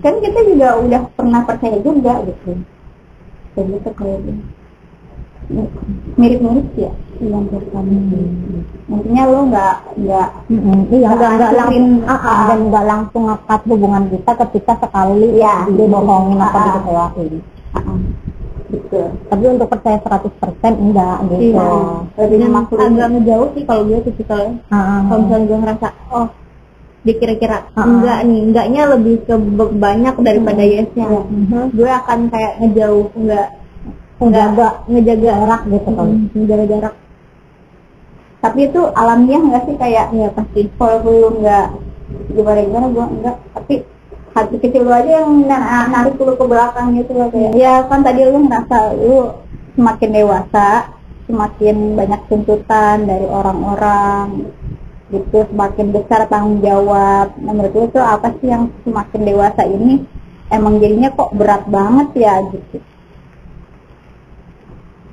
kan 0.00 0.14
kita 0.18 0.40
juga 0.44 0.68
udah 0.78 1.00
pernah 1.12 1.40
percaya 1.42 1.78
juga 1.80 2.12
gitu 2.24 2.50
gitu 3.54 3.90
kayak 3.94 4.18
gitu 4.22 4.42
mirip-mirip 6.16 6.68
ya 6.74 6.92
yang 7.20 7.44
kami 7.46 7.96
intinya 8.84 9.22
lo 9.28 9.40
nggak 9.48 9.76
nggak. 10.02 10.28
Iya, 10.90 11.08
nggak 11.14 11.30
nggak 11.36 11.52
langsung 11.54 11.86
ah. 12.04 12.44
dan 12.48 12.58
nggak 12.68 12.84
langsung 12.84 13.22
ngekat 13.28 13.60
hubungan 13.64 14.04
kita 14.10 14.32
ketika 14.44 14.72
sekali 14.82 15.26
Iya. 15.38 15.54
dibohongin 15.70 16.38
atau 16.40 16.58
Ah, 16.58 16.64
ah. 16.64 16.64
dikecewain. 16.74 17.34
uh, 17.76 17.98
gitu 18.72 19.02
Tapi 19.30 19.44
untuk 19.46 19.68
percaya 19.70 19.98
100% 20.00 20.74
enggak 20.74 21.16
gitu. 21.30 21.42
iya 21.54 21.68
lebih 22.18 22.38
maklumin 22.50 22.92
agak 22.96 23.08
ngejauh 23.14 23.48
sih 23.54 23.62
kalau 23.62 23.82
tipikalnya 24.02 24.52
Ah, 24.68 24.76
ah. 24.76 24.98
kalau 25.06 25.18
misalnya 25.22 25.44
gue 25.46 25.58
ngerasa 25.62 25.88
oh 26.10 26.26
dia 27.04 27.14
kira-kira 27.20 27.56
Ah. 27.76 27.84
enggak 27.84 28.18
nih 28.24 28.40
enggaknya 28.48 28.82
lebih 28.96 29.14
ke 29.28 29.34
banyak 29.76 30.14
daripada 30.24 30.62
yesnya. 30.64 31.06
Mhm. 31.06 31.76
gue 31.76 31.90
akan 31.90 32.18
kayak 32.32 32.52
ngejauh 32.64 33.08
enggak 33.14 33.48
Menjaga 34.14 34.86
ngejaga 34.88 35.20
jarak 35.26 35.62
gitu 35.68 35.90
kan. 35.90 36.06
Hmm, 36.06 36.26
menjaga 36.32 36.64
jarak 36.70 36.94
tapi 38.44 38.68
itu 38.68 38.80
alamiah 38.92 39.40
nggak 39.40 39.62
sih 39.64 39.76
kayak 39.80 40.12
ya 40.12 40.28
pasti 40.36 40.68
kalau 40.76 41.00
lu 41.00 41.40
nggak 41.40 41.66
gimana 42.36 42.60
gimana 42.60 42.86
gua 42.92 43.06
enggak. 43.08 43.36
Tapi 43.56 43.74
hati 44.36 44.56
kecil 44.60 44.84
lu 44.84 44.92
aja 44.92 45.24
yang 45.24 45.48
na- 45.48 45.88
narik 45.88 46.20
lu 46.20 46.36
ke 46.36 46.44
belakang 46.44 46.92
gitu 46.92 47.16
loh 47.16 47.32
kayak. 47.32 47.56
Ya 47.56 47.88
kan 47.88 48.04
tadi 48.04 48.20
lu 48.28 48.44
ngerasa 48.44 48.78
lu 49.00 49.32
semakin 49.80 50.10
dewasa 50.12 50.68
semakin 51.24 51.76
banyak 51.96 52.20
tuntutan 52.28 53.08
dari 53.08 53.24
orang-orang 53.24 54.52
gitu 55.14 55.46
semakin 55.46 55.86
besar 55.94 56.26
tanggung 56.26 56.58
jawab. 56.58 57.30
Nah 57.38 57.52
menurut 57.54 57.94
tuh 57.94 58.02
apa 58.02 58.34
sih 58.42 58.50
yang 58.50 58.68
semakin 58.82 59.20
dewasa 59.22 59.62
ini 59.62 60.02
emang 60.50 60.82
jadinya 60.82 61.14
kok 61.14 61.30
berat 61.38 61.62
banget 61.70 62.08
ya 62.18 62.34
gitu? 62.50 62.82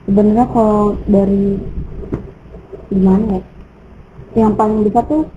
Sebenarnya 0.10 0.46
kalau 0.50 0.98
dari 1.05 1.62
gimana 2.91 3.39
ya 3.39 3.43
yang 4.31 4.55
paling 4.55 4.84
bisa 4.88 5.00
tuh 5.05 5.27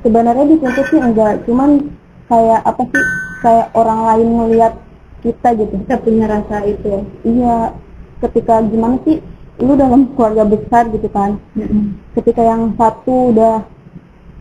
sebenarnya 0.00 0.46
dituntut 0.46 0.86
sih 0.88 1.00
enggak. 1.02 1.42
Cuman 1.44 1.90
kayak 2.30 2.60
apa 2.64 2.82
sih 2.86 3.04
kayak 3.42 3.68
orang 3.74 4.00
lain 4.08 4.28
ngelihat 4.38 4.74
kita 5.26 5.48
gitu 5.58 5.74
kita 5.84 5.96
punya 6.00 6.24
rasa 6.30 6.56
itu. 6.64 7.04
Iya 7.26 7.74
ketika 8.22 8.62
gimana 8.62 9.02
sih 9.02 9.18
lu 9.62 9.72
dalam 9.78 10.10
keluarga 10.12 10.42
besar 10.44 10.90
gitu 10.90 11.06
kan. 11.08 11.38
Ketika 12.12 12.42
yang 12.42 12.74
satu 12.74 13.30
udah 13.30 13.62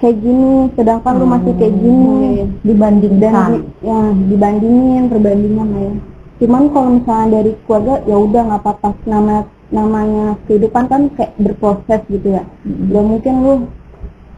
kayak 0.01 0.17
gini 0.17 0.73
sedangkan 0.73 1.13
lu 1.13 1.25
masih 1.29 1.53
kayak 1.55 1.75
gini 1.77 2.49
dibandingkan. 2.65 3.21
dan 3.21 3.49
di- 3.53 3.65
ya 3.85 3.99
dibandingin 4.33 5.03
perbandingan 5.07 5.67
lah 5.69 5.83
ya. 5.85 5.93
Cuman 6.41 6.63
kalau 6.73 6.89
misalnya 6.97 7.27
dari 7.37 7.51
keluarga 7.63 7.95
ya 8.09 8.17
udah 8.17 8.41
nggak 8.49 8.61
apa-apa. 8.65 8.89
Nama 9.05 9.35
namanya 9.71 10.25
kehidupan 10.49 10.83
kan 10.89 11.01
kayak 11.13 11.31
berproses 11.37 12.01
gitu 12.09 12.27
ya. 12.33 12.43
Gak 12.65 13.05
mungkin 13.05 13.33
lu 13.45 13.53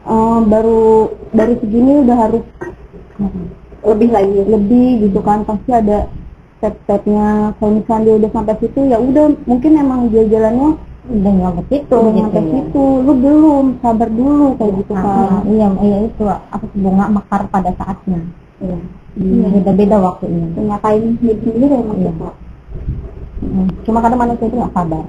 eh, 0.04 0.40
baru 0.52 0.84
dari 1.32 1.54
segini 1.64 2.04
udah 2.04 2.18
harus 2.20 2.44
lebih 3.88 4.10
lagi. 4.12 4.40
lebih 4.44 4.88
gitu 5.08 5.20
kan. 5.24 5.48
Pasti 5.48 5.72
ada 5.72 6.12
step-stepnya 6.64 7.52
kalau 7.60 7.72
misalnya 7.76 8.04
dia 8.08 8.16
udah 8.24 8.32
sampai 8.32 8.56
situ 8.64 8.80
ya 8.88 8.98
udah 9.04 9.26
mungkin 9.44 9.72
emang 9.76 10.08
dia 10.08 10.24
jalannya 10.24 10.80
udah 11.04 11.32
nyampe 11.36 11.62
situ 11.68 11.92
udah 12.00 12.12
gitu 12.16 12.24
sampai 12.24 12.40
ya. 12.40 12.52
situ 12.56 12.84
lu 13.04 13.12
belum 13.20 13.66
sabar 13.84 14.08
dulu 14.08 14.48
kayak 14.56 14.74
gitu 14.80 14.92
Ah, 14.96 15.04
kan 15.04 15.44
iya 15.52 15.68
iya 15.84 15.98
itu 16.08 16.24
apa 16.24 16.64
sih, 16.64 16.80
bunga 16.80 17.06
mekar 17.12 17.42
pada 17.52 17.72
saatnya. 17.76 18.24
Iya. 18.64 18.78
Iya. 19.20 19.48
Beda-beda 19.60 19.98
waktunya. 20.00 20.48
nyatain 20.56 21.20
diri 21.20 21.36
sendiri 21.44 21.76
emang 21.76 22.00
Iya. 22.00 22.12
kita 22.16 22.32
Mm. 23.44 23.68
Cuma 23.84 24.00
kadang 24.00 24.24
manusia 24.24 24.48
itu 24.48 24.56
nggak 24.56 24.72
sabar. 24.72 25.04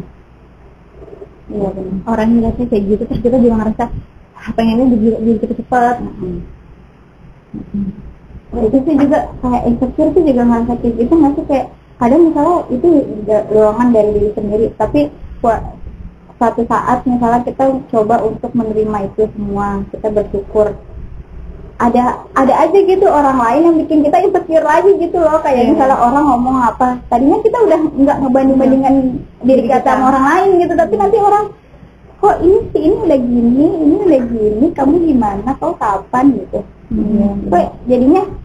iya 1.55 1.69
benar 1.71 1.95
orang 2.11 2.25
yang 2.27 2.35
ngeliatnya 2.41 2.67
kayak 2.67 2.85
gitu 2.91 3.03
terus 3.07 3.21
kita 3.23 3.37
juga 3.39 3.55
ngerasa 3.63 3.85
ah, 4.35 4.51
pengennya 4.59 4.87
jadi 4.91 5.07
jadi 5.23 5.39
cepet-cepet 5.45 5.97
Nah, 8.55 8.63
itu 8.71 8.79
sih 8.87 8.95
juga 8.95 9.19
kayak 9.43 9.63
insecure 9.67 10.11
tuh 10.15 10.23
juga 10.23 10.43
ngerasa 10.47 10.73
kayak 10.79 10.95
gitu 10.95 11.13
nggak 11.19 11.33
sih? 11.35 11.45
Kayak 11.51 11.67
kadang 11.99 12.23
misalnya 12.31 12.57
itu 12.71 12.89
dorongan 13.27 13.89
dari 13.91 14.11
diri 14.15 14.31
sendiri 14.35 14.67
tapi 14.79 15.01
suatu 16.35 16.63
saat 16.67 16.99
misalnya 17.07 17.41
kita 17.47 17.65
coba 17.91 18.17
untuk 18.23 18.51
menerima 18.55 18.99
itu 19.11 19.23
semua 19.35 19.83
kita 19.91 20.09
bersyukur. 20.11 20.67
Ada 21.75 22.23
ada 22.39 22.55
aja 22.63 22.79
gitu 22.87 23.07
orang 23.11 23.35
lain 23.35 23.63
yang 23.67 23.77
bikin 23.83 24.07
kita 24.07 24.23
insecure 24.23 24.63
lagi 24.63 24.95
gitu 25.03 25.19
loh 25.19 25.43
kayak 25.43 25.75
misalnya 25.75 25.99
orang 25.99 26.23
ngomong 26.23 26.57
apa. 26.63 27.03
Tadinya 27.11 27.43
kita 27.43 27.59
udah 27.59 27.79
nggak 27.91 28.17
ngebanding 28.23 28.59
bandingkan 28.59 28.95
diri 29.43 29.67
kita 29.67 29.83
sama 29.83 30.15
orang 30.15 30.25
lain 30.31 30.49
gitu 30.63 30.75
tapi 30.79 30.95
nanti 30.95 31.17
orang 31.19 31.45
kok 32.23 32.39
ini 32.41 32.59
sih 32.71 32.83
ini 32.89 32.97
udah 33.05 33.19
gini 33.19 33.67
ini 33.85 33.95
udah 34.01 34.21
gini 34.31 34.67
kamu 34.73 34.95
gimana 35.03 35.51
kau 35.59 35.75
kapan? 35.75 36.39
gitu. 36.39 36.63
Iya. 36.95 37.29
kok 37.51 37.65
jadinya 37.91 38.23
ya 38.23 38.44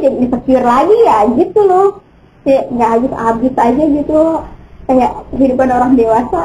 jadi 0.00 0.16
insecure 0.16 0.64
lagi 0.64 0.96
ya 1.04 1.18
gitu 1.36 1.60
loh. 1.68 1.88
Kayak 2.42 2.64
nggak 2.72 2.90
habis 2.96 3.12
habis 3.14 3.54
aja 3.54 3.84
gitu. 3.84 4.20
Kayak 4.88 5.12
kehidupan 5.36 5.68
orang 5.70 5.92
dewasa 5.94 6.42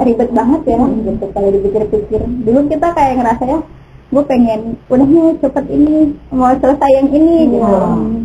ribet 0.00 0.30
banget 0.32 0.60
ya 0.64 0.76
gitu. 0.80 1.24
Kalau 1.30 1.48
dipikir-pikir. 1.52 2.20
Dulu 2.48 2.58
kita 2.72 2.88
kayak 2.96 3.14
ngerasa 3.20 3.44
ya 3.44 3.58
gue 4.12 4.24
pengen 4.28 4.76
udahnya 4.92 5.40
cepet 5.40 5.64
ini 5.72 6.12
mau 6.28 6.52
selesai 6.52 6.90
yang 7.00 7.08
ini 7.16 7.48
gitu. 7.48 7.76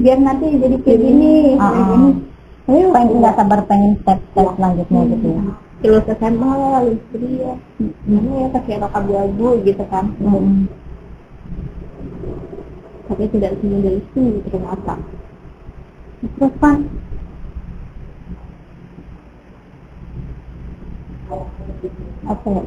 Biar 0.04 0.20
nanti 0.20 0.52
jadi 0.60 0.76
kayak 0.84 1.00
gini 1.00 1.56
Ah, 1.56 1.72
kayak 1.72 1.84
ah. 1.84 1.90
gini. 1.96 2.10
Tapi 2.68 2.80
pengen 2.92 3.16
nggak 3.24 3.36
sabar 3.40 3.60
pengen 3.64 3.92
step 4.04 4.20
step 4.36 4.48
selanjutnya 4.60 5.02
gitu 5.16 5.28
ya. 5.32 5.42
Lulus 5.78 6.06
SMA 6.10 6.54
lulus 6.84 7.04
kuliah 7.14 7.58
gimana 8.04 8.32
ya 8.36 8.48
pakai 8.52 8.82
rok 8.84 8.94
abu-abu 8.98 9.48
gitu 9.64 9.84
kan. 9.88 10.06
Hmm. 10.20 10.68
Tapi 13.08 13.24
tidak 13.32 13.52
semudah 13.60 13.94
itu 13.96 14.22
ternyata 14.52 14.96
terus 16.38 16.54
kan 16.60 16.78
apa 22.28 22.48
ya? 22.52 22.64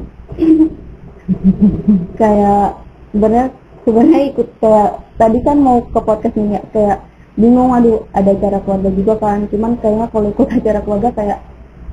Kayak 2.19 2.81
sebenarnya 3.13 3.47
sebenarnya 3.85 4.21
ikut 4.33 4.47
kayak 4.57 4.89
tadi 5.21 5.39
kan 5.45 5.57
mau 5.61 5.85
ke 5.85 5.99
podcast 6.01 6.35
ini 6.37 6.57
ya, 6.57 6.63
kayak 6.73 6.97
bingung 7.37 7.69
aduh 7.73 8.05
ada 8.17 8.33
acara 8.33 8.57
keluarga 8.65 8.89
juga 8.93 9.13
kan. 9.21 9.45
Cuman 9.53 9.77
kayaknya 9.77 10.05
kalau 10.09 10.27
ikut 10.33 10.47
acara 10.57 10.79
keluarga 10.81 11.09
kayak 11.13 11.39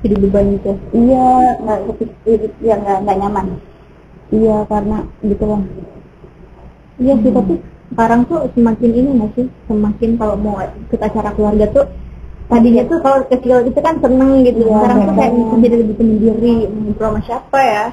jadi 0.01 0.15
beban 0.17 0.45
gitu. 0.57 0.71
Iya 0.97 1.27
nggak 1.61 1.79
ya 2.65 2.75
nggak 2.81 3.17
nyaman. 3.21 3.47
Iya 4.33 4.55
karena 4.69 4.97
gitu 5.25 5.45
lah 5.45 5.61
iya 6.99 7.15
sih 7.23 7.31
tapi 7.31 7.55
sekarang 7.89 8.21
tuh 8.29 8.45
semakin 8.53 8.91
ini 8.93 9.09
nggak 9.17 9.31
sih? 9.33 9.45
Semakin 9.65 10.09
kalau 10.17 10.35
mau 10.37 10.61
ikut 10.61 10.99
acara 11.01 11.29
keluarga 11.33 11.65
tuh 11.73 11.85
tadinya 12.49 12.83
tuh 12.89 12.97
kalau 13.01 13.19
kecil 13.29 13.65
itu 13.65 13.79
kan 13.81 13.95
seneng 14.01 14.41
gitu. 14.45 14.65
Iya, 14.65 14.73
sekarang 14.77 14.97
tuh 15.05 15.15
kayak 15.17 15.31
jadi 15.61 15.75
lebih 15.81 15.95
penyendiri 15.97 16.53
ngobrol 16.69 17.09
sama 17.13 17.21
siapa 17.25 17.59
ya? 17.61 17.85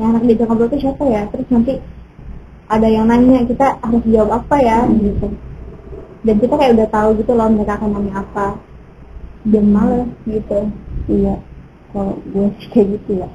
Yang 0.00 0.08
anak 0.08 0.22
diajak 0.28 0.46
ngobrol 0.48 0.68
tuh 0.72 0.80
siapa 0.80 1.04
ya? 1.04 1.22
Terus 1.32 1.46
nanti 1.52 1.72
ada 2.72 2.88
yang 2.88 3.04
nanya 3.08 3.38
kita 3.44 3.66
harus 3.80 4.04
jawab 4.08 4.30
apa 4.40 4.56
ya? 4.60 4.78
Gitu. 4.88 5.26
Dan 6.22 6.36
kita 6.38 6.54
kayak 6.54 6.72
udah 6.78 6.88
tahu 6.88 7.08
gitu 7.18 7.32
loh 7.34 7.48
mereka 7.52 7.76
akan 7.76 7.90
nanya 7.92 8.12
apa. 8.20 8.46
Dan 9.44 9.64
males 9.72 10.08
gitu. 10.24 10.60
Iya. 11.08 11.36
Kalau 11.92 12.16
gue 12.24 12.46
sih 12.56 12.68
kayak 12.72 12.88
gitu 12.96 13.20
ya. 13.20 13.28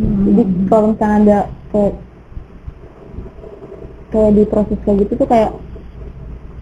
Hmm. 0.00 0.24
jadi 0.24 0.42
kalau 0.72 0.96
misalnya 0.96 1.18
ada 1.20 1.38
kayak 1.76 1.92
kayak 4.10 4.30
di 4.34 4.42
proses 4.46 4.78
kayak 4.82 5.06
gitu 5.06 5.12
tuh 5.22 5.28
kayak 5.30 5.50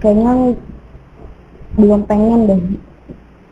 kayaknya 0.04 0.54
belum 1.76 2.00
pengen 2.04 2.40
deh 2.48 2.60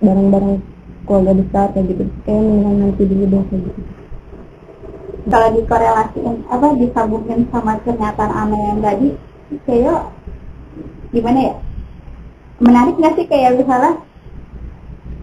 bareng-bareng 0.04 0.60
keluarga 1.06 1.32
besar 1.38 1.66
kayak 1.72 1.86
gitu. 1.94 2.04
Kayak 2.28 2.40
mendingan 2.44 2.74
nanti 2.82 3.02
dulu 3.08 3.24
deh 3.24 3.42
kayak 3.48 3.62
gitu. 3.64 3.80
Kalau 5.26 5.48
dikorelasiin 5.58 6.34
apa 6.46 6.66
disambungin 6.78 7.40
sama 7.50 7.82
pernyataan 7.82 8.30
Ana 8.30 8.58
yang 8.70 8.78
tadi 8.78 9.08
kayak 9.66 10.00
gimana 11.10 11.38
ya? 11.50 11.54
Menarik 12.62 12.94
nggak 12.94 13.14
sih 13.18 13.26
kayak 13.26 13.58
misalnya 13.58 14.00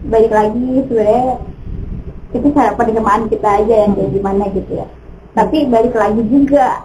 balik 0.04 0.32
lagi 0.32 0.84
sebenarnya 0.84 1.40
itu 2.34 2.46
cara 2.52 2.74
penerimaan 2.76 3.30
kita 3.32 3.48
aja 3.64 3.74
yang 3.86 3.92
kayak 3.96 4.12
gimana 4.12 4.44
gitu 4.52 4.72
ya. 4.76 4.86
Tapi 5.32 5.56
balik 5.72 5.94
lagi 5.96 6.22
juga 6.28 6.84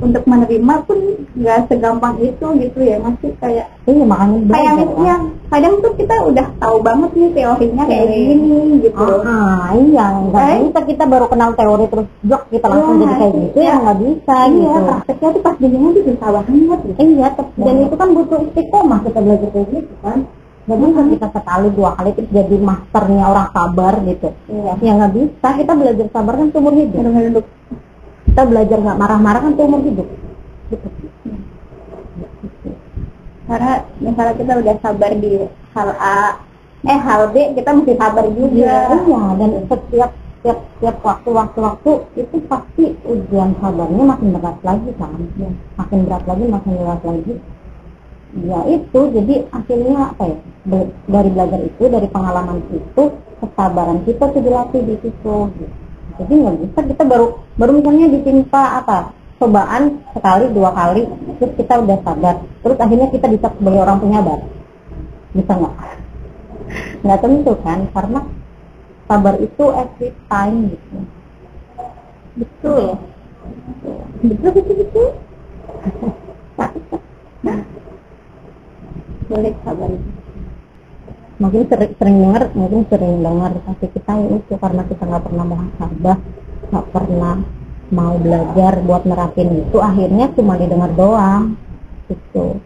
untuk 0.00 0.24
menerima 0.24 0.74
pun 0.82 0.98
nggak 1.30 1.58
segampang 1.66 2.16
itu 2.18 2.46
gitu 2.56 2.78
ya 2.80 2.96
masih 2.98 3.30
kayak 3.36 3.66
iya 3.84 4.04
makanya 4.04 4.38
kayak 4.48 4.48
belajar, 4.72 4.88
kan? 4.88 5.00
ya 5.00 5.16
kadang 5.46 5.74
tuh 5.78 5.92
kita 5.94 6.14
udah 6.22 6.46
tahu 6.56 6.76
banget 6.80 7.10
nih 7.12 7.28
teorinya 7.32 7.84
kayak 7.84 8.06
Iya. 8.06 8.16
gini 8.26 8.58
gitu 8.80 9.04
Ah, 9.20 9.68
iya, 9.74 10.04
nggak 10.22 10.42
Eh? 10.42 10.58
bisa 10.64 10.80
kita 10.86 11.04
baru 11.04 11.26
kenal 11.26 11.50
teori 11.52 11.84
terus 11.86 12.06
jok 12.22 12.42
kita 12.48 12.66
langsung 12.66 12.94
Iya, 12.94 13.02
jadi 13.02 13.14
kayak 13.14 13.34
gitu 13.36 13.58
ya 13.58 13.62
iya. 13.62 13.74
nggak 13.78 13.98
bisa 13.98 14.36
iya 14.38 14.48
gitu. 14.50 14.80
prakteknya 14.82 15.28
tuh 15.30 15.42
pas 15.42 15.54
jadinya 15.56 15.88
tuh 15.90 16.02
susah 16.02 16.28
banget 16.32 16.78
gitu 16.82 17.00
Iya, 17.00 17.28
dan 17.58 17.74
itu 17.78 17.94
kan 17.94 18.08
butuh 18.10 18.38
istiqomah 18.42 18.98
kita 19.02 19.18
belajar 19.20 19.48
kayak 19.50 19.68
gitu 19.70 19.94
kan. 20.00 20.18
Jadi 20.60 20.86
kan 20.92 21.06
kita 21.10 21.26
sekali 21.34 21.68
dua 21.72 21.90
kali 21.92 22.10
terus 22.14 22.30
jadi 22.30 22.56
masternya 22.60 23.24
orang 23.26 23.48
sabar 23.50 23.94
gitu. 24.00 24.28
iya 24.46 24.72
Ya 24.78 24.92
nggak 24.94 25.12
bisa, 25.12 25.48
kita 25.56 25.72
belajar 25.74 26.06
sabar 26.08 26.34
kan 26.36 26.46
seumur 26.48 26.72
hidup. 26.72 27.44
Kita 28.30 28.42
belajar 28.46 28.78
nggak 28.78 28.98
marah-marah 28.98 29.40
kan 29.42 29.52
seumur 29.58 29.82
hidup. 29.82 30.06
Gitu. 30.70 30.88
karena 33.50 33.82
misalnya 33.98 34.34
kita 34.38 34.52
udah 34.62 34.74
sabar 34.78 35.10
di 35.18 35.32
hal 35.74 35.90
A 35.98 36.38
eh 36.86 36.98
hal 37.02 37.34
B 37.34 37.36
kita 37.58 37.70
mesti 37.74 37.92
sabar 37.98 38.24
juga 38.30 38.74
Iya, 39.02 39.22
dan 39.34 39.50
setiap 39.66 40.10
setiap 40.40 40.58
setiap 40.78 40.96
waktu 41.02 41.30
waktu 41.34 41.58
waktu 41.58 41.90
itu 42.14 42.36
pasti 42.46 42.94
ujian 43.02 43.58
sabarnya 43.58 44.04
makin 44.06 44.28
berat 44.38 44.56
lagi 44.62 44.90
kan. 44.96 45.12
Makin 45.76 45.98
berat 46.08 46.24
lagi, 46.24 46.44
makin 46.48 46.72
berat 46.80 47.02
lagi. 47.04 47.34
Ya 48.46 48.60
itu, 48.70 49.00
jadi 49.10 49.34
akhirnya 49.50 50.14
apa 50.14 50.24
ya? 50.30 50.38
dari 51.10 51.28
belajar 51.34 51.60
itu, 51.66 51.82
dari 51.90 52.08
pengalaman 52.08 52.62
itu, 52.70 53.02
kesabaran 53.42 54.06
kita 54.06 54.24
tuh 54.30 54.40
dilatih 54.40 54.82
di 54.86 54.96
situ. 55.02 55.36
gitu. 55.58 55.79
Jadi 56.20 56.32
nggak 56.36 56.56
bisa. 56.60 56.78
Kita 56.84 57.02
baru 57.08 57.26
baru 57.56 57.70
misalnya 57.80 58.12
ditimpa 58.12 58.84
apa? 58.84 58.98
cobaan 59.40 60.04
sekali 60.12 60.52
dua 60.52 60.68
kali 60.76 61.08
terus 61.40 61.56
kita 61.56 61.80
udah 61.80 61.96
sabar 62.04 62.44
terus 62.60 62.76
akhirnya 62.76 63.08
kita 63.08 63.24
bisa 63.32 63.48
sebagai 63.56 63.80
orang 63.80 63.96
penyabar 63.96 64.44
bisa 65.32 65.56
nggak? 65.56 65.74
Nggak 67.02 67.20
tentu 67.24 67.56
kan? 67.64 67.88
Karena 67.94 68.20
sabar 69.08 69.34
itu 69.40 69.64
every 69.74 70.12
time 70.28 70.56
gitu. 70.70 70.96
Betul. 72.36 72.84
Betul 74.20 74.50
betul 74.54 74.74
betul. 74.84 75.08
Boleh 79.30 79.54
sabar 79.64 79.90
mungkin 81.40 81.62
sering, 81.72 81.92
sering 81.96 82.16
dengar 82.20 82.42
mungkin 82.52 82.80
sering 82.92 83.14
dengar 83.24 83.50
tapi 83.64 83.86
kita 83.96 84.12
itu 84.28 84.54
karena 84.60 84.82
kita 84.84 85.02
nggak 85.08 85.24
pernah 85.24 85.44
muhasabah 85.48 86.16
nggak 86.70 86.86
pernah 86.92 87.36
mau 87.90 88.14
belajar 88.20 88.72
buat 88.86 89.02
nerapin 89.02 89.66
itu 89.66 89.76
akhirnya 89.82 90.30
cuma 90.36 90.54
didengar 90.54 90.92
doang 90.94 91.58
gitu. 92.06 92.62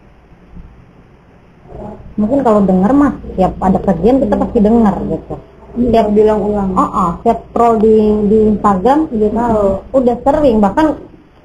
Mungkin 2.15 2.39
kalau 2.47 2.63
dengar 2.63 2.91
mah 2.95 3.13
tiap 3.35 3.59
ada 3.59 3.79
kajian 3.81 4.23
kita 4.23 4.35
pasti 4.39 4.59
dengar 4.63 4.95
gitu. 5.03 5.35
Tiap 5.75 6.07
bilang 6.15 6.39
ulang. 6.39 6.71
Oh, 6.77 6.87
oh 6.87 7.11
tiap 7.25 7.43
scroll 7.51 7.83
di 7.83 7.95
di 8.31 8.37
Instagram 8.55 9.11
tahu. 9.11 9.63
Udah 9.91 10.15
sering 10.23 10.63
bahkan 10.63 10.95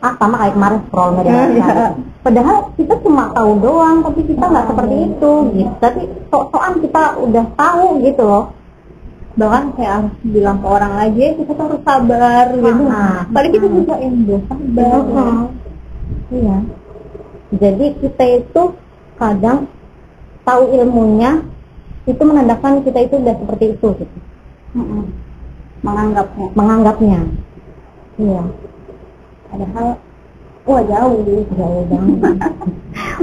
ah 0.01 0.13
sama 0.17 0.37
kayak 0.41 0.55
kemarin 0.57 0.81
scroll 0.89 1.11
media 1.13 1.33
sosial. 1.53 1.93
padahal 2.25 2.57
kita 2.77 2.95
cuma 3.05 3.25
tahu 3.37 3.51
doang 3.61 3.97
tapi 4.01 4.21
kita 4.25 4.45
nggak 4.49 4.67
seperti 4.73 4.97
itu 5.13 5.33
gitu 5.57 5.73
tapi 5.81 6.01
sok-sokan 6.33 6.75
kita 6.81 7.03
udah 7.21 7.45
tahu 7.57 7.87
gitu 8.01 8.23
loh 8.25 8.45
bahkan 9.39 9.65
kayak 9.79 9.93
harus 10.03 10.15
bilang 10.27 10.59
ke 10.59 10.67
orang 10.67 10.95
aja 11.01 11.27
kita 11.39 11.51
tuh 11.55 11.65
harus 11.71 11.81
sabar 11.87 12.45
gitu 12.51 12.83
Ah, 12.91 13.21
paling 13.31 13.51
kita 13.55 13.67
ah. 13.69 13.73
juga 13.73 13.95
yang 14.03 14.15
udah 14.27 14.41
sabar 14.51 15.01
Heeh. 15.01 15.39
Iya. 16.31 16.59
Jadi 17.51 17.87
kita 17.99 18.25
itu 18.39 18.63
kadang 19.19 19.67
tahu 20.47 20.63
ilmunya 20.71 21.43
itu 22.07 22.23
menandakan 22.23 22.83
kita 22.87 23.07
itu 23.07 23.15
udah 23.19 23.35
seperti 23.39 23.65
itu 23.75 23.89
gitu. 24.03 24.19
Mm-mm. 24.71 25.03
menganggapnya 25.83 26.47
Menganggapnya. 26.55 27.21
Iya. 28.19 28.43
Padahal 29.51 29.87
wah 30.65 30.83
jauh 30.83 31.19
Jauh 31.51 31.83
banget. 31.87 32.19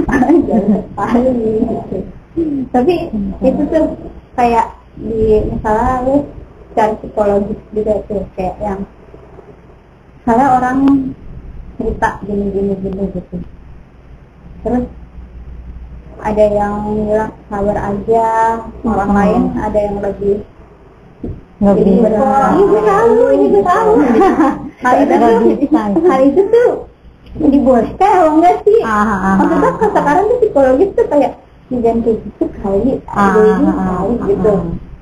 jauh 0.48 0.68
sekali 0.86 1.30
gitu. 1.64 1.98
tapi 2.70 2.94
itu 3.40 3.62
tuh 3.66 3.84
kayak 4.34 4.66
di 4.94 5.42
misalnya 5.48 5.94
lu 6.06 6.14
cari 6.74 6.94
psikologis 7.00 7.60
juga 7.72 7.94
tuh 8.06 8.22
kayak 8.34 8.56
yang 8.60 8.80
misalnya 10.18 10.46
orang 10.52 10.78
cerita 11.76 12.08
gini 12.22 12.46
gini 12.50 12.72
gini 12.78 13.04
gitu 13.14 13.36
terus 14.62 14.84
ada 16.18 16.44
yang 16.50 16.74
bilang 17.06 17.30
sabar 17.46 17.78
aja 17.78 18.26
orang 18.82 19.08
Hmm. 19.08 19.18
lain 19.18 19.42
ada 19.56 19.78
yang 19.78 19.96
lebih 19.98 20.36
bisa. 21.58 22.02
benar. 22.06 22.54
Ini 22.54 22.62
gue 22.64 22.82
tahu, 22.86 23.14
ini 23.34 23.46
gue 23.50 23.64
tahu. 23.66 23.90
hal 24.82 24.94
itu 25.02 25.14
tuh, 25.18 25.32
hal 26.06 26.20
itu 26.22 26.42
tuh 26.48 26.70
dibolehkan 27.38 27.98
kalau 27.98 28.32
enggak 28.38 28.56
sih? 28.64 28.80
Ah, 28.82 29.02
ah, 29.02 29.18
ah, 29.18 29.34
Maksudnya 29.42 29.70
kan 29.76 29.90
sekarang 29.94 30.24
tuh 30.26 30.38
psikologis 30.42 30.90
tuh 30.96 31.06
kayak 31.06 31.32
jangan 31.68 31.98
kayak 32.00 32.18
gitu 32.24 32.44
kali, 32.58 32.90
ada 33.06 33.40
ini 33.44 33.70
kali 33.70 34.14
gitu. 34.32 34.52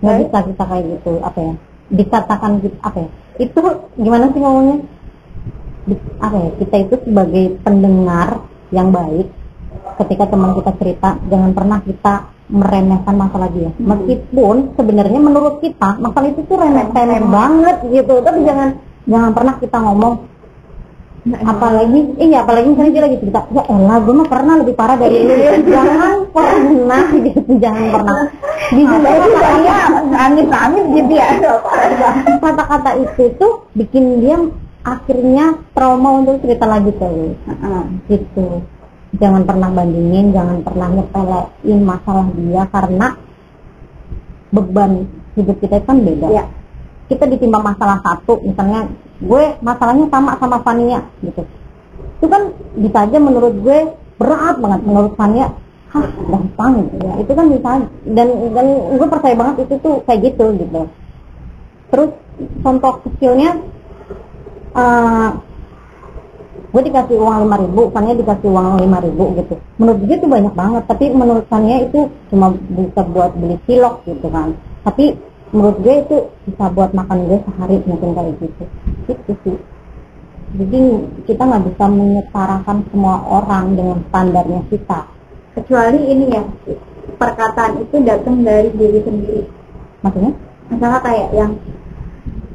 Nggak 0.02 0.16
bisa 0.20 0.38
kita 0.50 0.64
kayak 0.66 0.84
gitu 0.90 1.12
apa 1.22 1.38
ya? 1.38 1.54
Dikatakan 1.86 2.50
gitu 2.60 2.76
apa 2.82 2.98
ya? 2.98 3.08
Itu 3.38 3.58
gimana 3.96 4.24
sih 4.34 4.40
ngomongnya? 4.42 4.76
Apa 6.18 6.36
ya? 6.36 6.50
Kita 6.58 6.76
itu 6.82 6.94
sebagai 7.06 7.44
pendengar 7.62 8.28
yang 8.74 8.90
baik 8.90 9.30
ketika 9.96 10.24
teman 10.28 10.52
kita 10.58 10.72
cerita 10.76 11.08
jangan 11.30 11.50
pernah 11.54 11.78
kita 11.80 12.14
meremehkan 12.46 13.14
masalah 13.14 13.50
dia 13.50 13.70
meskipun 13.78 14.76
sebenarnya 14.78 15.18
menurut 15.18 15.58
kita 15.58 15.98
masalah 15.98 16.30
itu 16.30 16.42
tuh 16.46 16.58
remeh-temeh 16.58 17.22
banget 17.26 17.76
gitu 17.90 18.14
tapi 18.22 18.38
jangan 18.46 18.78
jangan 19.06 19.30
pernah 19.32 19.54
kita 19.62 19.78
ngomong 19.78 20.14
apalagi 21.26 22.00
iya 22.22 22.46
apalagi 22.46 22.70
misalnya 22.70 22.92
dia 22.94 23.02
lagi 23.02 23.18
cerita 23.18 23.40
ya 23.50 23.62
elah 23.66 23.98
gue 23.98 24.14
mah 24.14 24.28
pernah 24.30 24.54
lebih 24.62 24.74
parah 24.78 24.94
dari 24.94 25.16
ini 25.26 25.34
jangan 25.74 26.18
pernah 26.30 27.04
gitu 27.10 27.52
jangan 27.58 27.86
pernah. 27.90 28.18
Di 28.66 28.82
saya 28.82 29.76
Amit-amit 30.26 30.84
gitu 30.94 31.12
ya. 31.14 31.28
kata-kata 32.42 32.90
itu 32.98 33.22
tuh 33.38 33.66
bikin 33.74 34.22
dia 34.22 34.38
akhirnya 34.86 35.58
trauma 35.74 36.22
untuk 36.22 36.46
cerita 36.46 36.66
lagi 36.66 36.94
lu. 36.94 37.34
Gitu. 38.06 38.46
Jangan 39.18 39.42
pernah 39.42 39.70
bandingin 39.70 40.30
jangan 40.30 40.62
pernah 40.62 40.88
nyepelein 40.94 41.78
masalah 41.82 42.26
dia 42.38 42.62
karena 42.70 43.06
beban 44.54 45.10
hidup 45.34 45.56
kita 45.58 45.82
kan 45.82 46.06
beda. 46.06 46.26
Iya. 46.30 46.44
Kita 47.06 47.24
ditimbang 47.30 47.62
masalah 47.62 48.02
satu 48.02 48.42
misalnya 48.42 48.90
gue 49.22 49.42
masalahnya 49.62 50.06
sama 50.12 50.36
sama 50.36 50.58
Fania 50.60 51.00
gitu 51.22 51.42
itu 52.16 52.26
kan 52.26 52.42
bisa 52.76 52.98
aja 53.06 53.18
menurut 53.20 53.54
gue 53.60 53.78
berat 54.16 54.56
banget 54.58 54.80
menurut 54.84 55.12
Fania 55.14 55.52
hah 55.92 56.06
gampang 56.28 56.72
gitu 56.84 56.96
ya 57.06 57.14
itu 57.22 57.32
kan 57.32 57.46
bisa 57.48 57.70
dan 58.10 58.28
dan 58.52 58.66
gue 58.98 59.08
percaya 59.08 59.34
banget 59.38 59.56
itu 59.68 59.74
tuh 59.80 59.94
kayak 60.04 60.20
gitu 60.32 60.44
gitu 60.58 60.82
terus 61.88 62.10
contoh 62.60 62.92
kecilnya 63.06 63.50
eh 64.76 65.30
gue 66.76 66.82
dikasih 66.92 67.16
uang 67.16 67.48
lima 67.48 67.56
ribu, 67.56 67.88
Fania 67.88 68.12
dikasih 68.12 68.52
uang 68.52 68.84
lima 68.84 69.00
ribu 69.00 69.32
gitu. 69.40 69.56
Menurut 69.80 69.96
dia 70.04 70.20
itu 70.20 70.28
banyak 70.28 70.52
banget, 70.52 70.82
tapi 70.84 71.08
menurut 71.08 71.48
Fania 71.48 71.80
itu 71.80 72.12
cuma 72.28 72.52
bisa 72.52 73.00
buat 73.08 73.32
beli 73.32 73.56
cilok 73.64 74.04
gitu 74.04 74.28
kan. 74.28 74.52
Tapi 74.84 75.16
menurut 75.56 75.78
gue 75.80 75.94
itu 76.04 76.16
bisa 76.44 76.64
buat 76.68 76.92
makan 76.92 77.18
gue 77.24 77.38
sehari 77.40 77.76
mungkin 77.88 78.12
kayak 78.12 78.32
gitu. 78.44 78.64
Gitu 79.08 79.32
sih. 79.40 79.56
Jadi 80.56 80.80
kita 81.24 81.42
nggak 81.42 81.64
bisa 81.72 81.84
menyetarakan 81.88 82.78
semua 82.92 83.16
orang 83.24 83.72
dengan 83.72 83.98
standarnya 84.08 84.60
kita. 84.68 85.00
Kecuali 85.56 86.00
ini 86.06 86.24
ya, 86.28 86.44
perkataan 87.16 87.80
itu 87.80 87.96
datang 88.04 88.44
dari 88.44 88.68
diri 88.70 89.00
sendiri. 89.00 89.42
Maksudnya? 90.04 90.32
Misalnya 90.68 91.00
kayak 91.00 91.28
yang 91.32 91.52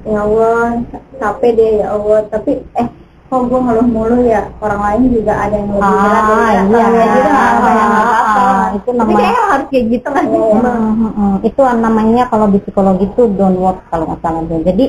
ya 0.02 0.20
Allah 0.22 0.82
capek 1.18 1.52
deh 1.58 1.72
ya 1.82 1.88
Allah 1.94 2.26
tapi 2.26 2.58
eh 2.74 2.88
kok 3.30 3.42
gue 3.48 3.60
ngeluh 3.64 3.88
mulu 3.88 4.18
ya 4.26 4.50
orang 4.60 4.82
lain 4.82 5.02
juga 5.14 5.34
ada 5.46 5.56
yang 5.56 5.70
lebih 5.72 5.94
berat 5.94 6.24
Ah, 6.26 6.50
iya. 6.52 6.62
Kalau 6.66 6.90
kayak 6.92 7.10
gitu 7.16 7.30
nggak 7.32 7.48
apa 7.54 7.70
ya 7.70 7.84
nggak 7.86 8.06
apa 8.06 8.42
Ah, 8.42 8.68
itu 8.82 8.90
tapi 8.90 8.98
namanya- 8.98 9.18
kayaknya 9.22 9.44
harus 9.48 9.68
kayak 9.70 9.86
gitu 9.88 10.08
kan 10.08 10.24
Hmm, 10.26 10.60
hmm, 10.92 11.12
hmm. 11.14 11.36
Itu 11.42 11.62
namanya 11.64 12.24
kalau 12.28 12.46
di 12.48 12.60
psikologi 12.60 13.06
itu 13.06 13.22
downward 13.32 13.78
kalau 13.88 14.04
nggak 14.06 14.20
salah. 14.20 14.42
Jadi 14.44 14.86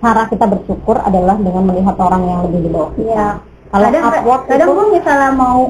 cara 0.00 0.22
kita 0.26 0.44
bersyukur 0.44 0.96
adalah 0.98 1.36
dengan 1.36 1.64
melihat 1.66 1.94
orang 1.94 2.22
yang 2.24 2.40
lebih 2.44 2.60
di 2.60 2.70
bawah 2.70 2.90
kita. 2.92 3.06
Iya. 3.06 3.28
Kalau 3.70 3.84
kadang 3.86 4.04
upward 4.04 4.42
kadang 4.44 4.66
itu 4.66 4.74
gue 4.74 4.86
misalnya 4.92 5.30
mau 5.32 5.60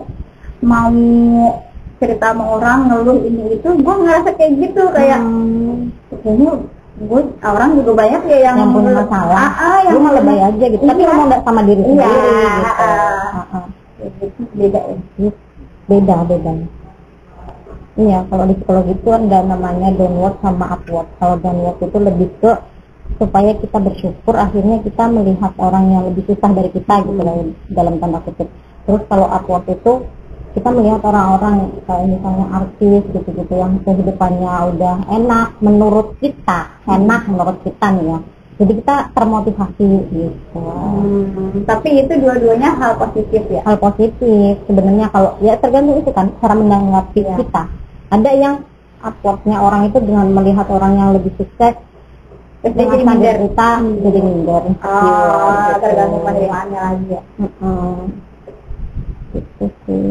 mau 0.61 0.93
cerita 1.97 2.33
sama 2.33 2.45
orang 2.49 2.79
ngeluh 2.89 3.19
ini 3.21 3.45
itu 3.55 3.69
gue 3.77 3.95
ngerasa 4.01 4.29
kayak 4.33 4.53
gitu 4.59 4.83
kayak 4.89 5.21
hmm, 5.21 5.93
kayaknya 6.17 6.51
gue 7.01 7.21
orang 7.41 7.71
juga 7.77 7.93
banyak 7.97 8.23
ya 8.25 8.39
yang, 8.45 8.57
yang 8.57 8.71
punya 8.73 8.93
masalah, 8.95 9.37
ah, 9.37 9.53
ah, 9.57 9.79
yang 9.85 9.93
lu 9.97 10.01
mah 10.01 10.13
lebay 10.17 10.39
aja 10.39 10.65
gitu. 10.69 10.85
Tapi 10.85 11.01
Iya. 11.01 11.09
ngomong 11.09 11.27
nggak 11.29 11.43
sama 11.45 11.61
diri 11.63 11.83
Iya, 11.83 11.89
sendiri 11.89 12.31
gitu. 12.31 12.61
ah, 12.61 12.73
ah. 12.73 13.21
Ah, 13.31 13.47
ah. 13.53 13.65
Kayak 14.01 14.33
beda 14.55 14.81
ya 15.17 15.31
Beda, 15.91 16.17
beda. 16.23 16.53
Iya, 17.99 18.23
kalau 18.31 18.45
di 18.47 18.55
psikologi 18.55 18.95
itu 18.95 19.11
ada 19.11 19.39
namanya 19.43 19.91
downward 19.99 20.39
sama 20.39 20.79
upward. 20.79 21.09
Kalau 21.19 21.37
downward 21.43 21.79
itu 21.83 21.99
lebih 21.99 22.29
ke 22.39 22.53
supaya 23.19 23.51
kita 23.59 23.79
bersyukur 23.83 24.35
akhirnya 24.39 24.79
kita 24.87 25.11
melihat 25.11 25.51
orang 25.59 25.91
yang 25.91 26.03
lebih 26.07 26.23
susah 26.31 26.51
dari 26.55 26.71
kita 26.71 27.03
gitu 27.03 27.19
dalam, 27.19 27.51
dalam 27.67 27.95
tanda 27.99 28.23
kutip. 28.23 28.47
Terus 28.87 29.03
kalau 29.11 29.27
upward 29.27 29.67
itu 29.67 29.93
kita 30.51 30.69
melihat 30.75 31.03
orang-orang 31.07 31.83
kayak 31.87 32.07
misalnya 32.11 32.47
artis 32.51 33.03
gitu-gitu 33.11 33.55
yang 33.55 33.79
kehidupannya 33.87 34.55
udah 34.75 34.97
enak 35.11 35.49
menurut 35.63 36.19
kita, 36.19 36.75
enak 36.91 37.23
menurut 37.31 37.59
kita 37.63 37.87
nih 37.95 38.07
ya. 38.15 38.19
Jadi 38.61 38.73
kita 38.77 38.97
termotivasi 39.11 39.89
gitu. 40.13 40.61
Hmm, 40.61 41.65
tapi 41.65 41.97
itu 41.97 42.13
dua-duanya 42.15 42.77
hal 42.77 42.93
positif 42.95 43.41
ya 43.49 43.65
hal 43.65 43.81
positif 43.81 44.61
sebenarnya 44.63 45.09
kalau 45.09 45.41
ya 45.41 45.57
tergantung 45.57 45.97
itu 45.97 46.13
kan 46.13 46.29
cara 46.37 46.53
menanggapi 46.53 47.21
Iya. 47.21 47.41
kita 47.41 47.63
ada 48.11 48.31
yang 48.31 48.55
upwardnya 49.01 49.57
orang 49.57 49.89
itu 49.89 49.97
dengan 49.99 50.29
melihat 50.29 50.69
orang 50.69 50.93
yang 50.95 51.11
lebih 51.17 51.33
sukses 51.35 51.73
Terus 52.61 52.77
dia 52.77 52.85
jadi 52.85 53.01
minder. 53.01 53.33
derita, 53.41 53.71
jadi 53.81 54.21
minder 54.21 54.63
ah 54.79 55.73
Gitu. 55.73 55.81
tergantung 55.81 56.21
penerimaannya 56.21 56.81
lagi 56.83 57.05
ya 57.09 57.23
gitu 59.31 59.65
sih 59.87 60.07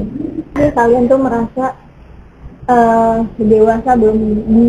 Jadi 0.50 0.70
kalian 0.74 1.04
tuh 1.06 1.20
merasa 1.20 1.66
eh 2.66 3.16
dewasa 3.38 3.92
belum 3.94 4.18
di 4.48 4.66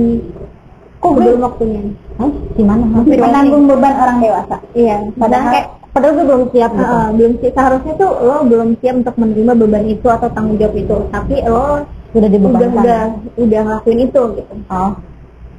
Kok 1.01 1.13
belum 1.17 1.41
waktunya? 1.41 1.81
Hah? 2.21 2.31
gimana? 2.61 2.85
Masih 2.85 3.17
menanggung 3.17 3.65
beban 3.65 3.95
orang 3.97 4.19
dewasa? 4.21 4.57
Iya. 4.77 4.97
Padahal 5.17 5.49
kayak 5.49 5.67
padahal 5.91 6.13
gue 6.13 6.27
belum 6.29 6.45
siap 6.53 6.71
gitu. 6.77 6.97
Belum 7.17 7.33
sih 7.41 7.51
seharusnya 7.57 7.93
tuh 7.97 8.11
lo 8.21 8.37
belum 8.45 8.69
siap 8.85 8.95
untuk 9.01 9.15
menerima 9.17 9.53
beban 9.57 9.85
itu 9.89 10.07
atau 10.07 10.29
tanggung 10.29 10.61
jawab 10.61 10.77
itu. 10.77 10.97
Tapi 11.09 11.35
lo 11.49 11.89
sudah 12.11 12.27
udah 12.27 12.31
dibebankan. 12.31 12.75
udah 12.85 13.03
udah 13.41 13.61
ngelakuin 13.65 14.01
itu 14.05 14.23
gitu. 14.37 14.55
Oh. 14.69 14.93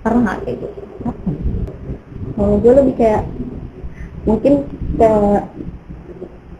Pernah 0.05 0.21
nggak 0.21 0.37
kayak 0.45 0.57
gitu. 0.61 0.79
Kalau 2.37 2.55
gue 2.61 2.73
lebih 2.73 2.95
kayak 2.97 3.23
mungkin 4.29 4.53
kayak 5.01 5.49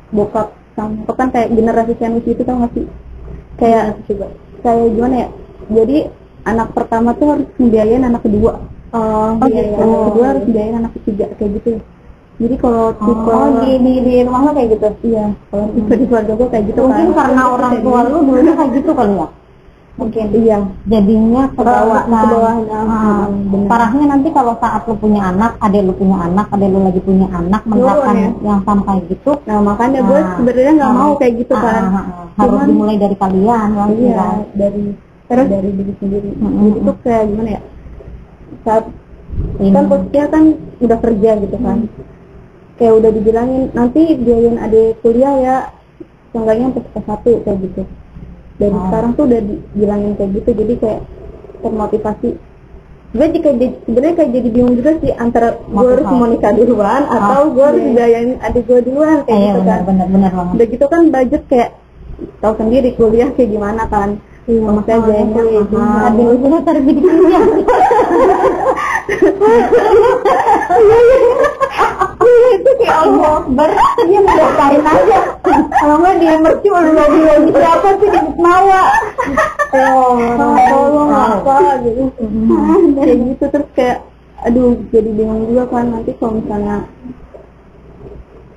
bokap 0.10 0.48
sama 0.74 0.92
bokap 1.06 1.16
kan 1.22 1.30
kayak 1.30 1.50
generasi 1.54 1.94
sandwich 2.02 2.28
itu 2.34 2.42
tau 2.42 2.58
gak 2.66 2.72
sih? 2.74 2.86
Kayak 3.62 4.02
coba 4.10 4.28
kayak 4.66 4.90
gimana 4.98 5.16
ya? 5.16 5.28
Jadi 5.72 5.98
anak 6.44 6.68
pertama 6.74 7.10
tuh 7.14 7.28
harus 7.38 7.48
membiayain 7.58 8.04
anak 8.04 8.22
kedua. 8.26 8.54
Oh, 8.92 9.40
iya, 9.48 9.62
iya, 9.62 9.64
iya. 9.72 9.78
anak 9.80 10.00
kedua 10.12 10.26
harus 10.36 10.44
membiayain 10.46 10.76
anak 10.78 10.92
ketiga 11.00 11.26
kayak 11.40 11.52
gitu. 11.62 11.70
Jadi 12.42 12.56
kalau 12.58 12.86
tipe 12.98 13.30
oh 13.30 13.50
di, 13.62 13.72
di, 13.78 13.94
di 14.02 14.14
rumah 14.26 14.42
lo 14.42 14.52
kayak 14.58 14.70
gitu? 14.74 14.88
Iya 15.06 15.26
kalau 15.54 15.66
tipe 15.72 15.94
di 15.94 16.06
keluarga 16.10 16.34
gue 16.34 16.48
kayak 16.50 16.66
gitu 16.74 16.80
mungkin 16.82 17.08
kan. 17.14 17.18
karena 17.22 17.42
orang 17.54 17.74
tua 17.86 18.00
lu 18.10 18.18
dulunya 18.26 18.54
kayak 18.58 18.72
gitu 18.82 18.92
kali 18.98 19.14
ya? 19.14 19.28
Mungkin. 19.92 20.26
Iya. 20.34 20.58
Jadinya 20.90 21.44
ke 21.54 21.62
bawah. 21.62 22.02
ke 22.08 22.26
bawah. 22.26 22.56
Nah, 22.66 22.86
Ah, 22.90 23.26
parahnya 23.70 24.06
nanti 24.10 24.34
kalau 24.34 24.58
saat 24.58 24.82
lu 24.90 24.96
punya 24.98 25.30
anak, 25.30 25.60
ada 25.62 25.78
lu 25.84 25.94
punya 25.94 26.18
anak, 26.26 26.48
ada 26.50 26.66
lu 26.66 26.80
lagi 26.82 27.02
punya 27.04 27.28
anak, 27.30 27.62
menerapkan 27.70 28.16
ya. 28.18 28.30
yang 28.42 28.60
sama 28.66 28.82
kayak 28.88 29.04
gitu, 29.12 29.32
nah 29.46 29.60
makanya 29.62 30.00
gue 30.02 30.18
Ah. 30.18 30.34
sebenarnya 30.40 30.74
nggak 30.80 30.92
Ah. 30.92 30.98
mau 30.98 31.12
kayak 31.20 31.34
gitu 31.44 31.54
ah, 31.54 31.62
kan. 31.62 31.84
ah, 31.94 32.06
harus 32.40 32.60
dimulai 32.66 32.98
dari 32.98 33.16
kalian, 33.20 33.68
ya, 33.78 33.84
iya 33.94 34.14
kan? 34.18 34.36
dari 34.58 34.84
terus? 35.32 35.48
Dari 35.48 35.70
diri 35.72 35.94
sendiri. 35.96 36.30
Mm-mm. 36.34 36.62
jadi 36.68 36.80
tuh 36.84 36.96
kayak 37.02 37.24
gimana 37.26 37.50
ya? 37.50 37.62
Saat 38.62 38.84
Ini. 39.58 39.72
kan 39.72 39.84
posisinya 39.88 40.26
kan 40.28 40.44
udah 40.78 40.98
kerja 41.00 41.32
gitu 41.40 41.58
kan. 41.58 41.78
Kayak 42.76 42.94
udah 42.98 43.12
dibilangin 43.12 43.64
nanti 43.72 44.02
biayain 44.18 44.58
adik 44.58 45.00
kuliah 45.00 45.34
ya 45.38 45.56
seenggaknya 46.30 46.68
kelas 46.74 47.06
satu 47.06 47.32
kayak 47.42 47.58
gitu. 47.62 47.82
Dan 48.58 48.72
Oh. 48.72 48.82
sekarang 48.86 49.12
tuh 49.14 49.24
udah 49.26 49.42
dibilangin 49.42 50.12
kayak 50.16 50.32
gitu 50.36 50.50
jadi 50.54 50.74
kayak 50.78 51.02
termotivasi. 51.60 52.30
Gue 53.12 53.28
jadi 53.28 53.66
sebenarnya 53.84 54.16
kayak 54.16 54.32
jadi 54.32 54.48
bingung 54.50 54.76
juga 54.76 54.92
sih 54.98 55.12
antara 55.12 55.60
gue 55.60 55.84
harus 55.86 56.08
nikah 56.32 56.54
duluan 56.56 57.04
atau 57.06 57.52
gue 57.52 57.66
harus 57.66 57.84
Oke. 57.84 57.92
biayain 57.92 58.30
adik 58.40 58.64
gue 58.64 58.80
duluan 58.82 59.18
kayak 59.22 59.36
Iya 59.38 59.52
gitu 59.52 59.62
kan. 59.62 59.80
udah 60.56 60.68
gitu 60.70 60.86
kan 60.88 61.02
budget 61.12 61.44
kayak 61.46 61.70
tahu 62.40 62.54
sendiri 62.56 62.90
kuliah 62.96 63.30
kayak 63.30 63.50
gimana 63.52 63.84
kan 63.86 64.10
iya, 64.50 64.60
makanya. 64.66 64.98
Oh, 64.98 65.06
biayanya 65.06 65.42
iya, 65.42 65.62
kayak 65.62 65.66
mahal. 65.70 66.08
gini. 66.10 66.22
Adik 66.22 66.26
lu 66.26 66.36
sudah 66.42 66.62
cari 66.66 66.80
bidikannya. 66.82 67.40
itu 72.52 72.72
kayak 72.78 72.98
Allah 73.02 73.30
Akbar. 73.42 73.70
Dia 74.08 74.20
mendaftarin 74.22 74.86
aja. 74.86 75.20
Kalau 75.72 75.96
nggak 75.98 76.16
di 76.22 76.28
mercu 76.42 76.70
lagi 76.72 77.20
lagi 77.26 77.50
siapa 77.58 77.90
sih 77.98 78.10
di 78.12 78.20
Mawa 78.38 78.84
oh 79.72 80.20
tolong 80.70 81.12
apa 81.12 81.58
gitu. 81.84 82.04
Kayak 82.96 83.18
gitu 83.24 83.46
terus 83.50 83.70
kayak 83.74 83.98
aduh 84.42 84.74
jadi 84.90 85.10
bingung 85.14 85.54
juga 85.54 85.70
kan 85.70 85.86
nanti 85.94 86.12
kalau 86.18 86.42
misalnya 86.42 86.90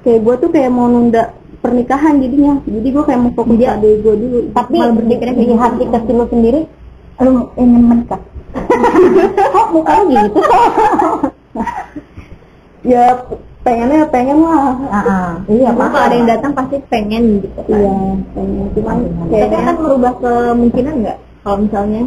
kayak 0.01 0.21
gue 0.25 0.35
tuh 0.41 0.51
kayak 0.53 0.73
mau 0.73 0.89
nunda 0.89 1.37
pernikahan 1.65 2.15
jadinya 2.19 2.55
jadi 2.63 2.89
gue 2.91 3.03
kayak 3.03 3.19
mau 3.19 3.33
fokus 3.33 3.57
Iya. 3.57 3.65
ke 3.65 3.77
adik 3.81 3.93
gue 3.99 4.15
dulu 4.19 4.39
Tapi 4.53 4.77
berpikirnya 4.77 5.35
di 5.35 5.43
gitu. 5.43 5.55
hati 5.57 5.85
kecil 5.87 6.15
lu 6.15 6.27
sendiri, 6.29 6.61
lu 7.19 7.31
ingin 7.57 7.83
menikah 7.83 8.21
kok 9.55 9.67
mukanya 9.71 10.21
gitu? 10.25 10.41
ya 12.85 13.05
pengennya 13.65 14.05
pengen 14.07 14.39
lah 14.39 14.77
Ah, 14.87 15.01
ah. 15.01 15.31
Iya, 15.47 15.73
Cuma 15.73 15.79
paham. 15.81 15.91
kalau 15.91 16.05
ada 16.05 16.15
yang 16.15 16.29
datang 16.29 16.53
pasti 16.53 16.77
pengen 16.87 17.25
gitu 17.41 17.59
kan. 17.59 17.73
iya 17.73 17.95
pengen 18.31 18.65
cuman 18.71 18.97
Tapi 19.01 19.31
kayaknya 19.33 19.59
akan 19.65 19.75
merubah 19.81 20.13
kemungkinan 20.21 20.95
nggak 21.01 21.19
kalau 21.41 21.57
misalnya 21.59 22.01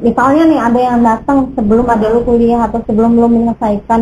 misalnya 0.00 0.42
nih 0.46 0.60
ada 0.62 0.80
yang 0.80 0.98
datang 1.00 1.38
sebelum 1.52 1.84
ada 1.84 2.06
lu 2.08 2.20
kuliah 2.22 2.60
atau 2.62 2.80
sebelum 2.80 3.12
lu 3.12 3.28
menyelesaikan 3.28 4.00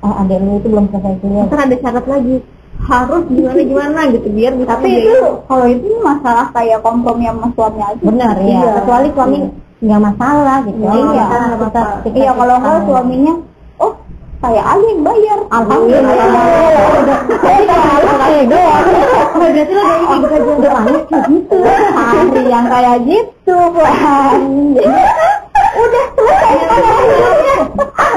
oh 0.00 0.14
ada 0.14 0.34
lu 0.36 0.50
itu 0.56 0.68
belum 0.68 0.86
selesai 0.88 1.14
kuliah 1.18 1.44
ntar 1.44 1.60
ada 1.60 1.74
syarat 1.74 2.06
lagi 2.06 2.36
harus 2.84 3.22
gimana 3.26 3.60
gimana 3.60 4.00
gitu 4.08 4.28
biar 4.28 4.52
bisa 4.54 4.68
tapi 4.70 4.88
itu 5.00 5.16
kalau 5.44 5.66
itu 5.66 5.88
masalah 5.98 6.46
kayak 6.50 6.80
kompromi 6.80 7.24
sama 7.24 7.48
suami 7.52 7.80
aja. 7.80 8.02
Benar 8.02 8.34
ya 8.36 8.44
Iya. 8.44 8.70
kecuali 8.78 9.08
suami 9.10 9.38
nggak 9.80 10.00
masalah 10.00 10.56
gitu. 10.64 10.78
Iya, 10.78 10.92
iya 10.92 11.04
nggak 11.04 11.28
kita, 11.28 11.36
apa-apa. 11.56 11.82
kita- 12.04 12.16
iya 12.16 12.30
kalau 12.32 12.54
enggak 12.56 12.78
suaminya 12.84 13.34
oh 13.78 13.92
saya 14.38 14.62
aja 14.62 14.84
yang 14.84 15.00
bayar. 15.00 15.38
Alhamdulillah. 15.48 16.28
Berarti 19.34 19.72
lo 19.72 19.82
dari 19.84 20.04
ibu 20.14 20.26
aja 20.26 20.50
udah 20.54 20.74
gitu. 21.28 21.58
hari 21.64 22.42
yang 22.44 22.64
kayak 22.66 22.96
gitu 23.04 23.56
udah 25.74 26.04
selesai. 26.14 26.56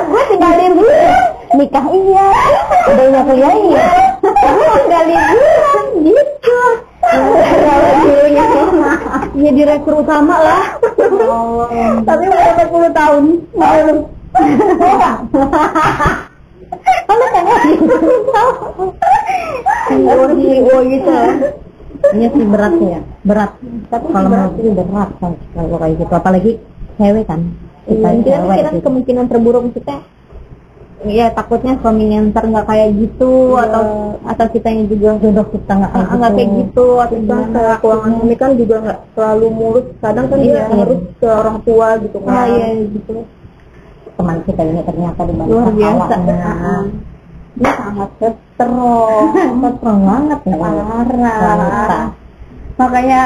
Gue 0.07 0.21
tinggal 0.29 0.53
liburan 0.55 1.15
nikah 1.57 1.85
iya. 1.89 2.27
Udah 2.87 3.21
kuliah 3.23 3.53
iya. 3.55 3.85
Tinggal 4.41 5.03
liburan 5.05 5.85
gitu 6.03 6.59
Ya 9.37 9.51
direktur 9.53 10.01
utama 10.01 10.35
lah. 10.37 10.63
tapi 12.03 12.23
berapa 12.27 12.63
puluh 12.67 12.91
tahun 12.91 13.23
gue 20.57 20.79
gitu 20.91 21.17
Iya 22.07 22.29
sih 22.29 22.45
berat 22.45 22.77
ya, 22.77 23.01
berat. 23.25 23.51
Tapi 23.89 24.05
kalau 24.13 24.29
berat 24.29 25.09
kan 25.17 25.33
kalau 25.51 25.77
kayak 25.81 25.97
gitu, 25.97 26.13
apalagi 26.13 26.51
cewek 26.93 27.25
kan. 27.25 27.41
Kita 27.89 28.07
Iya, 28.13 28.21
cewek 28.21 28.53
kira 28.53 28.69
gitu. 28.69 28.85
kemungkinan 28.85 29.25
terburuk 29.25 29.73
kita 29.73 29.95
ya 31.05 31.29
takutnya 31.29 31.77
suaminya 31.77 32.33
ntar 32.33 32.49
nggak 32.49 32.65
kayak 32.65 32.89
gitu 32.97 33.53
Iya. 33.53 33.69
atau 33.69 33.83
atau 34.25 34.45
kitanya 34.49 34.83
juga 34.89 35.09
jodoh 35.21 35.47
kita 35.53 35.71
nggak 35.77 35.91
kayak 35.93 36.07
Ah, 36.09 36.15
nggak 36.17 36.33
kayak 36.33 36.49
gitu. 36.57 36.85
atau 36.97 37.17
kan 37.21 37.41
kayak 37.53 37.77
keuangan 37.77 38.13
ini 38.17 38.35
kan 38.35 38.51
juga 38.53 38.75
nggak 38.81 38.99
selalu 39.13 39.45
mulus. 39.51 39.85
Kadang 40.01 40.25
kan 40.25 40.37
Iya, 40.37 40.43
dia 40.43 40.57
iya. 40.57 40.75
harus 40.75 40.99
ke 41.15 41.27
orang 41.27 41.57
tua 41.61 41.87
gitu 42.01 42.17
kan. 42.25 42.33
ah 42.33 42.45
iya 42.47 42.67
gitu. 42.89 43.13
Teman 44.17 44.37
kita 44.41 44.61
ini 44.63 44.81
ternyata 44.81 45.21
di 45.21 45.33
balik 45.33 45.51
luar 45.53 45.69
biasa. 45.71 46.03
kepalanya. 46.09 46.77
dia 47.57 47.73
sangat 47.73 48.09
setrum 48.17 49.27
Strong 49.77 49.99
banget 50.03 50.39
ya. 50.45 50.55
parah 50.57 52.05
makanya 52.77 53.21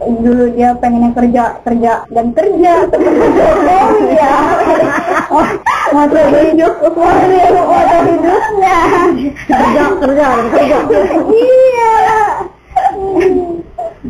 dulu 0.00 0.44
dia 0.56 0.72
pengennya 0.80 1.12
kerja 1.12 1.44
kerja 1.60 1.92
dan 2.08 2.26
kerja. 2.32 2.72
Oh 3.70 3.92
iya 4.08 4.32
motor 5.92 6.24
hidup. 6.32 6.74
Motor 6.80 8.00
hidupnya. 8.08 8.78
Kerja, 9.44 9.84
kerja, 10.00 10.26
kerja. 10.48 10.78
iya. 11.28 11.94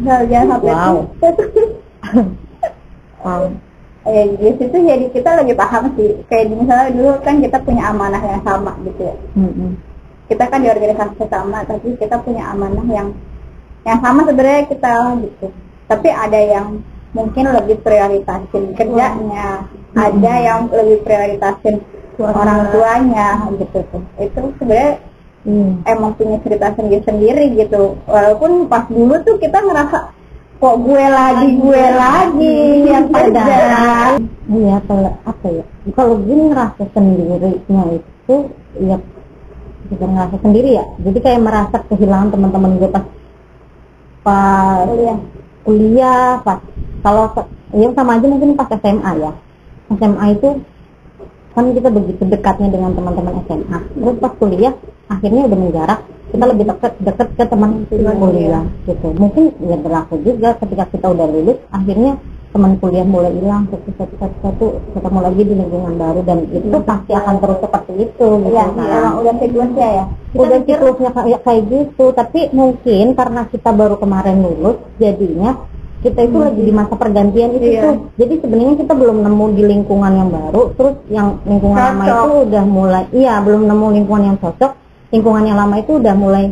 Nah, 0.01 0.23
jangan 0.25 0.47
sampai 0.57 0.71
Wow. 0.71 0.97
itu. 1.19 1.63
Wow. 3.21 3.43
ya 4.09 4.25
di 4.33 4.49
situ 4.57 4.77
jadi 4.81 5.07
kita 5.13 5.31
lagi 5.43 5.53
paham 5.59 5.93
sih. 5.99 6.23
Kayak 6.31 6.57
misalnya 6.57 6.89
dulu 6.95 7.11
kan 7.21 7.37
kita 7.43 7.59
punya 7.61 7.91
amanah 7.91 8.23
yang 8.23 8.43
sama 8.47 8.73
gitu 8.87 9.11
ya. 9.11 9.15
Kita 10.31 10.45
kan 10.47 10.63
di 10.63 10.71
organisasi 10.71 11.27
sama 11.27 11.67
tapi 11.67 11.99
kita 11.99 12.17
punya 12.23 12.49
amanah 12.55 12.87
yang 12.87 13.11
yang 13.83 13.99
sama 13.99 14.23
sebenarnya 14.25 14.71
kita 14.71 14.95
gitu 15.27 15.51
tapi 15.91 16.09
ada 16.15 16.39
yang 16.39 16.79
mungkin 17.11 17.51
lebih 17.51 17.83
prioritasin 17.83 18.79
kerjanya 18.79 19.67
ada 19.99 20.33
yang 20.39 20.71
lebih 20.71 21.03
prioritasin 21.03 21.83
orang 22.23 22.71
tuanya 22.71 23.51
gitu 23.59 23.83
tuh 23.91 24.03
itu 24.23 24.41
sebenarnya 24.63 25.11
Hmm. 25.41 25.81
emang 25.89 26.13
punya 26.21 26.37
cerita 26.45 26.69
sendiri 26.77 27.01
sendiri 27.01 27.45
gitu 27.57 27.97
walaupun 28.05 28.69
pas 28.69 28.85
dulu 28.93 29.25
tuh 29.25 29.41
kita 29.41 29.57
ngerasa 29.65 30.13
kok 30.61 30.77
gue 30.85 31.01
lagi 31.09 31.57
gue 31.57 31.85
lagi 31.97 32.59
yang 32.85 33.09
kerja 33.09 33.41
Padahal, 33.41 34.13
iya 34.53 34.77
kalau 34.85 35.13
apa 35.25 35.47
ya? 35.49 35.65
Kalau 35.97 36.21
gue 36.21 36.37
ngerasa 36.37 36.83
sendirinya 36.93 37.83
itu, 37.97 38.37
ya 38.85 39.01
bukan 39.89 40.09
ngerasa 40.13 40.37
sendiri 40.45 40.71
ya. 40.77 40.85
Jadi 41.09 41.19
kayak 41.25 41.41
merasa 41.41 41.77
kehilangan 41.89 42.29
teman-teman 42.37 42.77
gue 42.77 42.91
pas 42.93 43.05
pas 44.21 44.85
kuliah 44.85 45.17
kuliah, 45.67 46.41
pas 46.45 46.59
kalau 47.01 47.33
ke- 47.33 47.49
ya 47.77 47.89
sama 47.95 48.19
aja 48.19 48.27
mungkin 48.27 48.57
pas 48.59 48.69
SMA 48.71 49.13
ya. 49.21 49.33
SMA 49.91 50.25
itu 50.39 50.49
kan 51.51 51.65
kita 51.75 51.89
begitu 51.91 52.23
dekatnya 52.31 52.69
dengan 52.71 52.95
teman-teman 52.95 53.43
SMA. 53.47 53.79
Terus 53.99 54.17
pas 54.23 54.33
kuliah 54.39 54.75
akhirnya 55.11 55.51
udah 55.51 55.59
menjarak, 55.59 56.01
kita 56.31 56.45
lebih 56.47 56.65
dekat 56.71 56.93
dekat 57.03 57.29
ke 57.35 57.45
teman 57.51 57.71
kuliah 57.91 58.65
gitu. 58.87 59.09
Mungkin 59.19 59.45
ya 59.67 59.77
berlaku 59.77 60.15
juga 60.23 60.55
ketika 60.63 60.85
kita 60.89 61.07
udah 61.11 61.27
lulus, 61.27 61.59
akhirnya 61.75 62.17
teman 62.51 62.75
kuliah 62.77 63.07
mulai 63.07 63.31
hilang 63.31 63.63
satu 63.67 63.91
satu 63.95 64.15
satu 64.17 64.37
satu 64.43 64.67
ketemu 64.91 65.19
lagi 65.21 65.43
di 65.45 65.55
lingkungan 65.55 65.95
baru 65.95 66.21
dan 66.21 66.39
itu 66.47 66.79
pasti 66.83 67.13
akan 67.13 67.35
terus 67.39 67.59
seperti 67.61 67.93
itu 68.01 68.27
gitu 68.27 68.51
Iya, 68.51 68.65
kan. 68.67 68.91
emang 68.91 69.15
udah 69.19 69.35
siklusnya 69.39 69.89
ya. 69.89 70.05
udah 70.33 70.59
siklusnya 70.61 71.11
kayak 71.13 71.41
kayak 71.41 71.63
gitu 71.65 72.05
tapi 72.11 72.41
mungkin 72.51 73.05
karena 73.15 73.41
kita 73.47 73.71
baru 73.71 73.95
kemarin 73.97 74.37
lulus 74.41 74.77
jadinya 74.97 75.63
kita 76.01 76.21
itu 76.23 76.39
lagi 76.41 76.61
di 76.61 76.73
masa 76.73 76.95
pergantian 76.97 77.51
itu 77.53 77.67
Iya. 77.69 77.81
tuh 77.81 77.95
jadi 78.17 78.35
sebenarnya 78.41 78.75
kita 78.79 78.93
belum 78.95 79.17
nemu 79.21 79.45
di 79.53 79.63
lingkungan 79.63 80.13
yang 80.13 80.29
baru 80.29 80.63
terus 80.75 80.95
yang 81.07 81.29
lingkungan 81.45 81.79
lama 81.79 82.03
Cocok. 82.03 82.19
itu 82.19 82.35
udah 82.49 82.65
mulai 82.67 83.03
iya 83.13 83.35
belum 83.39 83.63
nemu 83.65 83.87
lingkungan 83.95 84.23
yang 84.27 84.39
cocok 84.39 84.73
lingkungan 85.11 85.43
yang 85.45 85.55
lama 85.57 85.75
itu 85.77 85.93
udah 85.97 86.15
mulai 86.15 86.45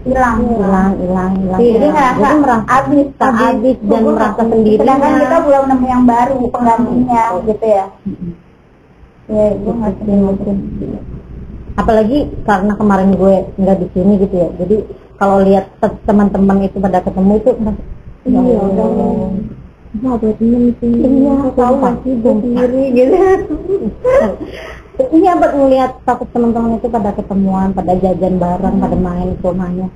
Hilang. 0.00 0.36
hilang 0.48 0.90
hilang 0.96 1.32
hilang 1.36 1.60
Jadi 1.60 1.86
ngerasa 1.92 2.16
jadi 2.16 2.36
merasa 2.40 2.64
abis, 2.80 3.06
tak 3.20 3.32
habis 3.36 3.76
dan 3.84 4.00
merasa 4.02 4.42
sendiri 4.42 4.78
Sedangkan 4.80 5.12
kita 5.20 5.36
belum 5.44 5.64
nemu 5.68 5.86
yang 5.86 6.04
baru 6.08 6.36
penggantinya 6.48 7.22
gitu 7.44 7.66
ya. 7.68 7.86
Ya, 9.30 9.46
gue 9.54 9.74
ngerti 9.76 10.12
mungkin. 10.16 10.56
apalagi 11.70 12.18
karena 12.44 12.72
kemarin 12.76 13.14
gue 13.14 13.34
nggak 13.56 13.76
di 13.78 13.86
sini 13.94 14.12
gitu 14.20 14.36
ya 14.36 14.48
jadi 14.58 14.76
kalau 15.16 15.40
lihat 15.40 15.70
te- 15.80 16.00
teman-teman 16.04 16.66
itu 16.66 16.76
pada 16.76 17.00
ketemu 17.00 17.32
itu 17.40 17.50
ya 17.56 17.72
Iya, 18.20 18.58
udah. 18.60 18.88
Wah, 20.04 20.12
ada 20.14 20.28
temen 20.36 20.76
sih. 20.76 20.92
Iya, 20.92 21.34
tahu 21.56 21.74
masih 21.80 22.12
gue 22.20 22.34
sendiri 22.36 22.82
gitu. 22.92 23.16
Iya, 25.08 25.32
buat 25.40 25.52
ngeliat 25.56 25.90
status 26.04 26.28
teman-teman 26.34 26.76
itu 26.76 26.88
pada 26.92 27.10
ketemuan, 27.16 27.72
pada 27.72 27.92
jajan 27.96 28.34
bareng, 28.36 28.76
pada 28.76 28.96
main 28.98 29.28
ke 29.38 29.44
rumahnya. 29.48 29.88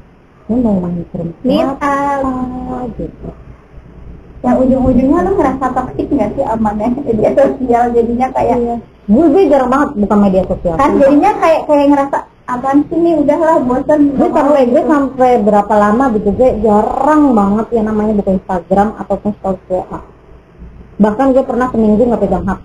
Ini 0.49 0.57
mau 0.61 0.77
main 0.81 1.05
ke 1.05 1.15
rumah 1.21 1.37
siapa, 1.45 1.97
gitu. 2.97 3.29
Yang 4.45 4.57
ujung-ujungnya 4.61 5.21
lu 5.25 5.31
ngerasa 5.41 5.67
toksik 5.73 6.09
nggak 6.13 6.31
sih 6.37 6.45
amannya 6.45 6.89
media 7.01 7.31
sosial 7.33 7.85
jadinya 7.97 8.29
kayak 8.33 8.57
Gue, 9.05 9.29
gue 9.29 9.53
jarang 9.53 9.69
banget 9.69 9.89
buka 10.01 10.17
media 10.17 10.43
sosial. 10.49 10.81
kan 10.81 10.97
jadinya 10.97 11.37
kayak 11.37 11.69
kayak 11.69 11.87
ngerasa 11.93 12.19
apaan 12.45 12.79
sih 12.89 12.99
nih 13.01 13.15
udahlah 13.21 13.57
bosan 13.65 14.01
gue 14.17 14.29
sampai 14.33 14.63
gue 14.69 14.83
sampai 14.85 15.31
berapa 15.45 15.75
lama 15.77 16.05
gitu 16.17 16.29
gue 16.33 16.51
jarang 16.61 17.23
banget 17.33 17.67
yang 17.73 17.85
namanya 17.89 18.13
buka 18.21 18.31
Instagram 18.37 18.89
ataupun 19.01 19.33
WA. 19.45 20.01
Bahkan 20.95 21.27
gue 21.37 21.45
pernah 21.45 21.69
seminggu 21.69 22.01
nggak 22.05 22.21
pegang 22.21 22.45
HP, 22.49 22.65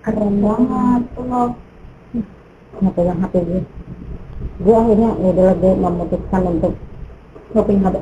keren 0.00 0.34
banget 0.40 1.02
lo 1.20 1.42
nggak 2.80 2.94
pegang 2.96 3.20
HP 3.20 3.34
gue. 3.44 3.60
Gue 4.60 4.74
akhirnya 4.76 5.10
ya 5.20 5.28
udah 5.30 5.54
gue 5.54 5.72
memutuskan 5.76 6.42
untuk 6.48 6.72
punya 7.52 7.80
HP. 7.82 7.96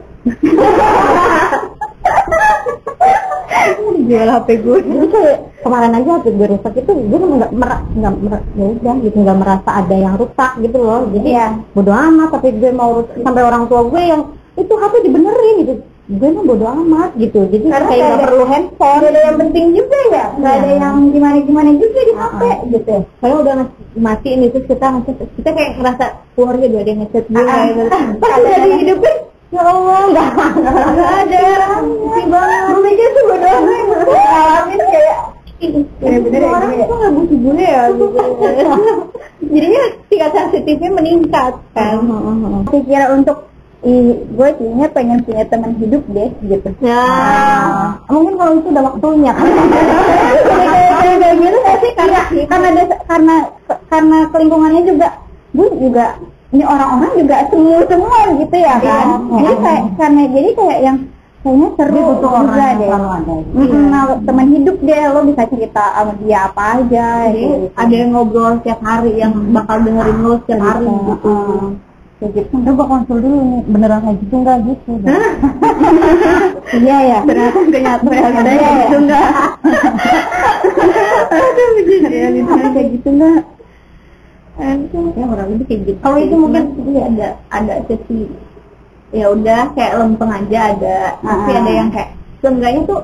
jual 4.08 4.24
HP 4.30 4.48
gue 4.64 4.78
kayak 5.12 5.36
kemarin 5.60 5.92
aja 5.92 6.10
HP 6.16 6.26
gue 6.32 6.46
rusak 6.48 6.72
itu 6.80 6.90
gue 6.96 7.18
nggak 7.18 7.52
merasa 7.52 7.84
nggak 7.92 8.14
mer- 8.24 8.46
ya 8.56 8.66
udah 8.72 8.94
gitu 9.04 9.16
nggak 9.20 9.38
merasa 9.38 9.70
ada 9.74 9.96
yang 9.96 10.14
rusak 10.16 10.52
gitu 10.62 10.76
loh. 10.78 11.04
Jadi 11.12 11.28
Iya. 11.28 11.46
bodo 11.74 11.92
amat 11.92 12.28
tapi 12.32 12.56
gue 12.56 12.70
mau 12.72 13.02
rusak 13.02 13.18
sampai 13.20 13.42
orang 13.42 13.64
tua 13.66 13.82
gue 13.84 14.02
yang 14.02 14.22
itu 14.54 14.72
HP 14.72 14.94
dibenerin 15.04 15.56
gitu. 15.66 15.74
Gue 16.08 16.28
mah 16.30 16.40
bodo 16.42 16.64
amat 16.64 17.10
gitu. 17.14 17.44
Jadi 17.44 17.68
Karena 17.68 17.84
kayak 17.86 18.00
nggak 18.02 18.20
perlu 18.24 18.44
handphone. 18.44 18.96
nggak 18.98 19.10
ada 19.10 19.20
yang 19.22 19.36
penting 19.38 19.66
juga 19.70 19.98
ya 20.08 20.24
nggak 20.34 20.54
ada 20.54 20.66
Iya. 20.66 20.76
yang 20.80 20.94
gimana 21.10 21.36
gimana 21.38 21.70
juga 21.74 22.00
di 22.00 22.12
HP 22.14 22.40
gitu 22.70 22.96
Saya 23.18 23.34
udah 23.36 23.54
mati 23.94 24.28
ini 24.30 24.46
terus 24.48 24.64
kita 24.66 24.86
kita 25.36 25.50
kayak 25.50 25.70
ngerasa 25.76 26.04
keluarga 26.32 26.64
dia 26.64 26.78
ada 26.78 26.88
yang 26.88 27.00
ngechat 27.02 27.24
gue 27.26 27.36
Ah, 27.36 27.44
kayak 27.44 27.66
gitu. 27.68 27.82
pas 28.22 28.32
lagi 28.38 28.70
hidupin 28.78 29.16
Ya 29.48 29.62
Allah, 29.62 30.00
nggak 30.06 30.28
ada 31.18 31.44
sih 32.10 32.24
banget 32.26 32.60
gue 32.68 32.80
mikir 32.82 33.08
tuh 33.08 33.22
bodo 33.24 33.48
amat 33.48 33.80
ngalamin 34.04 34.80
kayak 34.86 35.18
bener-bener 35.98 36.38
ya, 36.38 36.48
orang 36.48 36.70
iya. 36.70 36.84
tuh 36.84 36.96
nggak 36.96 37.12
butuh 37.14 37.38
gue 37.38 37.56
ya 37.58 37.82
gitu 37.90 38.18
jadinya 39.52 39.82
tingkat 40.06 40.30
sensitifnya 40.32 40.90
meningkat 40.94 41.52
kan 41.72 41.96
Hmm. 41.98 42.64
pikir 42.68 43.02
untuk 43.10 43.38
Ih, 43.80 44.26
gue 44.26 44.48
kayaknya 44.52 44.86
pengen 44.90 45.18
punya 45.22 45.44
teman 45.46 45.72
hidup 45.78 46.02
deh 46.08 46.30
gitu. 46.42 46.68
Nah, 46.82 47.94
mungkin 48.06 48.34
kalau 48.34 48.52
itu 48.58 48.68
udah 48.68 48.84
waktunya 48.84 49.30
kan. 49.30 49.46
kayak 50.98 51.16
kayak 51.18 51.36
gitu 51.38 51.58
sih 51.78 51.92
karena 51.94 52.20
karena 52.44 52.66
ada 52.74 52.96
karena 53.06 53.34
karena 53.86 54.18
kelingkungannya 54.28 54.82
juga 54.82 55.08
gue 55.48 55.68
juga 55.78 56.06
ini 56.48 56.64
orang-orang 56.64 57.12
juga 57.16 57.36
semua 57.46 57.78
semua 57.86 58.18
gitu 58.34 58.56
ya 58.56 58.74
kan. 58.78 59.06
Iya. 59.06 59.36
Jadi 59.38 59.54
kayak 59.62 59.82
karena 59.94 60.22
jadi 60.26 60.50
kayak 60.52 60.78
yang 60.82 60.96
kayaknya 61.38 61.68
seru 61.78 61.94
Dia 61.94 62.02
butuh 62.04 62.30
orang 62.34 62.46
juga 62.48 62.58
yang 62.66 62.74
deh. 62.74 62.88
selalu 62.90 63.08
ada. 63.14 63.34
Nah, 63.78 64.04
teman 64.18 64.46
hidup 64.50 64.76
deh 64.80 65.02
lo 65.06 65.20
bisa 65.22 65.42
cerita 65.46 65.84
sama 65.94 66.12
dia 66.18 66.38
apa 66.44 66.62
aja 66.76 67.06
Jadi 67.30 67.42
gitu. 67.46 67.66
ada 67.72 67.94
yang 67.94 68.10
ngobrol 68.10 68.58
setiap 68.58 68.80
hari 68.82 69.12
yang 69.14 69.32
bakal 69.54 69.76
dengerin 69.78 70.18
lo 70.18 70.32
setiap 70.42 70.60
hari 70.60 70.82
Gitu. 70.82 70.98
gitu. 71.14 71.36
Kayak 72.18 72.30
gitu. 72.34 72.54
Udah 72.58 72.74
konsul 72.74 73.16
dulu 73.22 73.38
nih, 73.38 73.60
beneran 73.70 74.00
kayak 74.02 74.18
gitu 74.26 74.34
enggak 74.42 74.56
gitu. 74.66 74.90
Iya 76.82 76.96
ya. 77.06 77.18
Ternyata 77.28 77.58
ternyata 77.70 78.04
ternyata 78.10 78.50
ya 78.50 78.70
gitu 78.82 78.96
enggak. 79.06 79.28
Aduh, 81.30 81.68
realitanya 82.10 82.68
kayak 82.74 82.88
gitu 82.98 83.08
enggak. 83.14 83.40
ya 85.18 85.24
kurang 85.30 85.48
lebih 85.54 85.66
kayak 85.70 85.80
gitu. 85.86 85.98
Kalau 86.02 86.18
itu 86.18 86.34
mungkin 86.34 86.64
iya 86.90 87.02
ada 87.06 87.28
ada 87.54 87.74
sesi 87.86 88.26
ya 89.14 89.30
udah 89.32 89.72
kayak 89.72 89.96
lempeng 90.02 90.28
aja 90.34 90.58
ada 90.76 90.98
tapi 91.22 91.50
Ah. 91.54 91.58
ada 91.64 91.70
yang 91.72 91.88
kayak 91.88 92.10
seenggaknya 92.44 92.82
tuh 92.84 93.00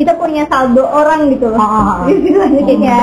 kita 0.00 0.16
punya 0.16 0.46
saldo 0.46 0.86
orang 0.86 1.28
gitu 1.34 1.50
loh. 1.50 1.58
Ah. 1.58 2.06
Gitu 2.06 2.38
aja 2.38 2.60
kayaknya 2.62 3.00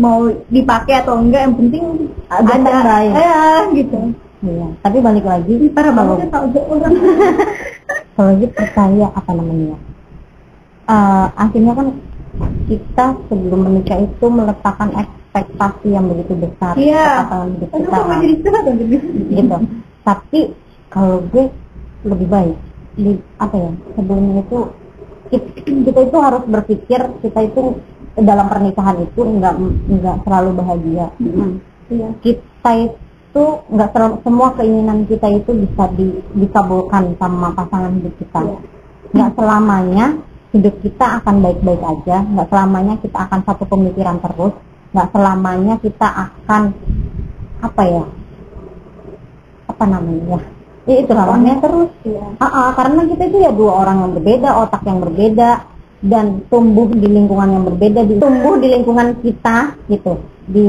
mau 0.00 0.32
dipakai 0.48 1.04
atau 1.04 1.20
enggak 1.20 1.44
yang 1.44 1.54
penting 1.60 1.84
Ada 2.28 2.52
ada, 2.56 2.96
ya 3.04 3.36
gitu. 3.76 4.16
Iya, 4.38 4.66
tapi 4.80 4.98
balik 5.02 5.26
lagi 5.26 5.54
Parah 5.74 5.90
kalau 5.90 6.14
banget 6.14 6.30
lagi 8.14 8.46
percaya 8.56 9.06
apa 9.10 9.30
namanya 9.32 9.76
Eh, 10.88 11.26
akhirnya 11.36 11.76
kan 11.76 11.86
kita 12.64 13.06
sebelum 13.28 13.60
menikah 13.60 13.98
itu 13.98 14.24
meletakkan 14.24 14.88
ekspektasi 14.94 15.92
yang 15.92 16.08
begitu 16.08 16.32
besar 16.34 16.72
Iya. 16.74 17.28
pasangan 17.28 17.48
hidup 17.52 17.68
kita 17.68 17.98
kan. 18.48 18.62
jadi 18.64 18.84
gitu. 18.88 19.06
gitu 19.28 19.56
tapi 20.00 20.40
kalau 20.88 21.20
gue 21.28 21.44
lebih 22.06 22.28
baik 22.30 22.56
di 22.94 23.12
apa 23.36 23.54
ya 23.54 23.70
sebelumnya 23.92 24.40
itu 24.40 24.58
kita, 25.28 25.48
kita 25.84 26.00
itu 26.08 26.16
harus 26.16 26.42
berpikir 26.46 27.00
kita 27.20 27.40
itu 27.44 27.62
dalam 28.16 28.46
pernikahan 28.48 28.96
itu 28.98 29.20
nggak 29.20 29.54
nggak 29.92 30.16
selalu 30.24 30.50
bahagia 30.56 31.06
Iya. 31.88 32.08
kita 32.18 32.70
itu 32.78 32.96
nggak 33.68 33.90
selalu 33.92 34.16
semua 34.24 34.48
keinginan 34.56 35.04
kita 35.04 35.28
itu 35.28 35.50
bisa 35.52 35.84
di, 35.92 36.08
dikabulkan 36.32 37.14
sama 37.20 37.52
pasangan 37.52 37.92
hidup 38.00 38.14
kita 38.16 38.40
Iya. 38.40 38.58
nggak 39.14 39.30
selamanya 39.36 40.06
hidup 40.52 40.74
kita 40.80 41.06
akan 41.22 41.34
baik-baik 41.44 41.82
aja 41.84 42.16
nggak 42.24 42.48
selamanya 42.48 42.94
kita 43.00 43.18
akan 43.28 43.40
satu 43.44 43.64
pemikiran 43.68 44.16
terus 44.24 44.54
nggak 44.96 45.08
selamanya 45.12 45.74
kita 45.80 46.08
akan 46.08 46.62
apa 47.60 47.82
ya 47.84 48.04
apa 49.68 49.84
namanya 49.84 50.38
ya 50.88 50.96
itu 51.04 51.12
namanya 51.12 51.54
terus 51.60 51.90
Iya. 52.08 52.24
Ah, 52.40 52.46
ah, 52.48 52.68
karena 52.72 53.04
kita 53.04 53.22
itu 53.28 53.38
ya 53.44 53.52
dua 53.52 53.84
orang 53.84 53.96
yang 54.00 54.12
berbeda, 54.16 54.48
otak 54.64 54.82
yang 54.88 54.98
berbeda, 55.04 55.50
dan 56.00 56.46
tumbuh 56.48 56.88
di 56.88 57.08
lingkungan 57.10 57.48
yang 57.52 57.64
berbeda, 57.68 58.00
di, 58.08 58.14
tumbuh 58.16 58.54
di 58.56 58.68
lingkungan 58.72 59.20
kita 59.20 59.76
gitu. 59.92 60.12
Di 60.48 60.64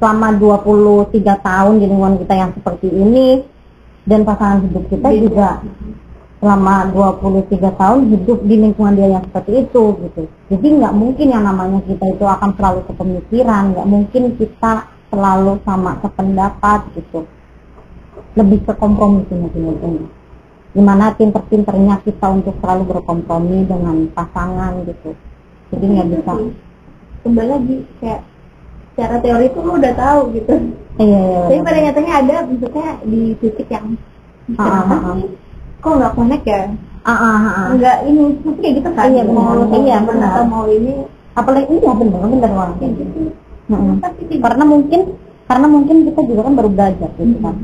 selama 0.00 0.32
23 0.40 1.12
tahun 1.44 1.74
di 1.76 1.84
lingkungan 1.84 2.16
kita 2.24 2.34
yang 2.34 2.50
seperti 2.56 2.88
ini 2.88 3.44
dan 4.08 4.24
pasangan 4.24 4.64
hidup 4.64 4.88
kita 4.88 5.08
juga 5.12 5.60
selama 6.40 6.88
23 6.88 7.60
tahun 7.76 8.00
hidup 8.16 8.38
di 8.48 8.54
lingkungan 8.56 8.96
dia 8.96 9.12
yang 9.12 9.24
seperti 9.28 9.60
itu 9.60 9.84
gitu. 10.08 10.22
Jadi 10.48 10.66
nggak 10.80 10.94
mungkin 10.96 11.26
yang 11.28 11.44
namanya 11.44 11.84
kita 11.84 12.16
itu 12.16 12.24
akan 12.24 12.50
selalu 12.56 12.80
sepemikiran, 12.88 13.62
nggak 13.76 13.86
mungkin 13.86 14.22
kita 14.40 14.88
selalu 15.12 15.60
sama 15.68 16.00
sependapat 16.00 16.80
gitu. 16.96 17.28
Lebih 18.40 18.64
ke 18.64 18.72
kompromi 18.80 19.28
sih 19.28 19.36
nanti 19.36 19.60
gimana 20.70 21.10
pinter-pinternya 21.18 21.98
kita 22.06 22.30
untuk 22.30 22.54
selalu 22.62 22.82
berkompromi 22.88 23.68
dengan 23.68 24.06
pasangan 24.16 24.80
gitu. 24.88 25.12
Jadi 25.76 25.84
nggak 25.86 26.08
bisa. 26.08 26.32
kembali 27.20 27.48
lagi 27.52 27.76
kayak 28.00 28.24
secara 28.92 29.16
teori 29.18 29.46
itu 29.48 29.58
lo 29.60 29.72
udah 29.76 29.92
tahu 29.94 30.20
gitu. 30.34 30.54
iya 30.98 31.20
iya 31.20 31.38
Tapi 31.46 31.54
iya. 31.56 31.64
pada 31.64 31.78
nyatanya 31.80 32.12
ada 32.20 32.36
maksudnya 32.44 32.88
di 33.04 33.20
titik 33.38 33.68
yang 33.70 33.86
Ah, 34.50 34.82
kenapa 34.82 34.94
ah, 34.94 34.98
ah. 34.98 35.14
sih 35.14 35.28
kok 35.78 35.92
nggak 35.94 36.12
connect 36.18 36.44
ya? 36.44 36.62
ah, 37.00 37.10
ah, 37.10 37.22
ah, 37.22 37.46
ah. 37.46 37.66
Enggak 37.70 37.96
ini 38.04 38.22
mesti 38.42 38.58
kayak 38.60 38.74
gitu 38.82 38.88
kan? 38.92 39.06
Iya, 39.08 39.22
benar. 39.24 39.44
Mau 39.46 39.78
Iya, 39.78 39.96
benar. 40.02 40.30
mau 40.44 40.64
ini 40.66 40.92
apalagi 41.32 41.72
iya 41.78 41.92
bener 41.94 42.18
bener 42.18 42.50
banget 42.50 42.76
kayak 42.82 42.92
gitu. 42.98 43.20
Tapi 44.02 44.20
tidak. 44.26 44.42
karena 44.42 44.64
mungkin 44.66 45.00
karena 45.46 45.66
mungkin 45.70 45.96
kita 46.10 46.20
juga 46.26 46.40
kan 46.46 46.54
baru 46.58 46.68
belajar 46.74 47.10
gitu 47.14 47.38
kan 47.38 47.56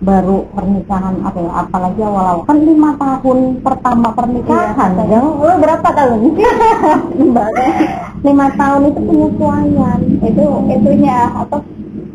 baru 0.00 0.48
pernikahan 0.56 1.20
apa 1.20 1.38
ya 1.38 1.52
apalagi 1.60 2.00
awal-awal. 2.00 2.48
Kan 2.48 2.58
lima 2.64 2.96
tahun 2.96 3.38
pertama 3.60 4.08
pernikahan 4.16 4.96
Iya. 4.96 5.04
ya 5.06 5.18
lo 5.20 5.30
berapa 5.60 5.88
tahun? 5.98 6.18
Lima 8.20 8.46
tahun. 8.56 8.80
Itu 8.88 9.00
penyesuaian. 9.04 9.98
Itu 10.24 10.44
itunya 10.68 11.18
apa 11.30 11.56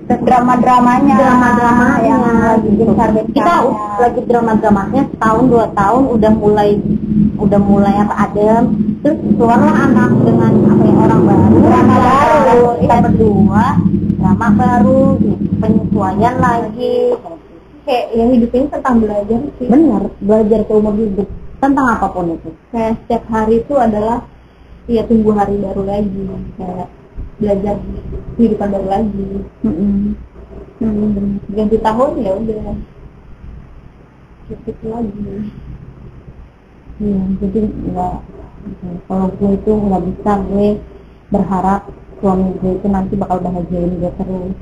drama-dramanya. 0.06 1.16
Drama-drama 1.18 1.88
yang 2.02 2.22
lagi 2.22 2.70
besar 2.74 3.10
kita 3.14 3.54
u- 3.66 3.78
lagi 3.98 4.22
drama-dramanya 4.26 5.02
setahun 5.14 5.46
dua 5.46 5.66
tahun 5.74 6.04
udah 6.10 6.32
mulai 6.34 6.70
udah 7.38 7.60
mulai 7.62 7.96
apa 8.02 8.16
adem. 8.30 8.64
Terus 9.02 9.18
keluarlah 9.38 9.74
anak 9.86 10.12
dengan 10.26 10.52
apa 10.74 10.84
ya 10.84 10.96
orang 11.06 11.22
baru. 11.22 11.58
Drama 11.62 11.96
baru, 12.02 12.66
kita 12.82 12.96
iya. 12.98 13.04
berdua 13.06 13.66
drama 14.16 14.48
baru 14.58 15.02
penyesuaian 15.62 16.36
lagi 16.42 16.98
kayak 17.86 18.06
yang 18.18 18.30
hidup 18.34 18.52
ini 18.52 18.68
tentang 18.74 18.96
belajar 19.00 19.40
sih. 19.62 19.68
Bener 19.70 20.04
belajar 20.20 20.60
seumur 20.66 20.94
hidup. 20.98 21.30
Tentang 21.62 21.88
apa 21.88 22.08
pun 22.10 22.36
itu. 22.36 22.50
Kayak 22.74 22.94
setiap 23.06 23.24
hari 23.30 23.62
itu 23.62 23.74
adalah 23.78 24.26
ya 24.90 25.02
tunggu 25.06 25.32
hari 25.38 25.56
baru 25.62 25.84
lagi. 25.86 26.22
Kayak 26.58 26.90
belajar 27.38 27.76
kehidupan 28.36 28.68
baru 28.74 28.88
lagi. 28.90 29.28
Hmm, 29.62 31.38
ganti 31.54 31.78
tahun 31.80 32.10
ya 32.20 32.32
udah. 32.34 32.76
Gitu 34.46 34.86
lagi. 34.90 35.22
Iya, 36.96 37.22
jadi 37.44 37.60
nggak 37.70 38.16
kalau 39.06 39.28
gue 39.36 39.52
itu 39.52 39.72
nggak 39.78 40.04
bisa 40.10 40.32
gue 40.48 40.68
berharap 41.30 41.82
suami 42.18 42.50
gue 42.58 42.72
itu 42.82 42.88
nanti 42.90 43.14
bakal 43.14 43.38
bahagiain 43.44 43.94
gue 44.02 44.12
terus. 44.18 44.56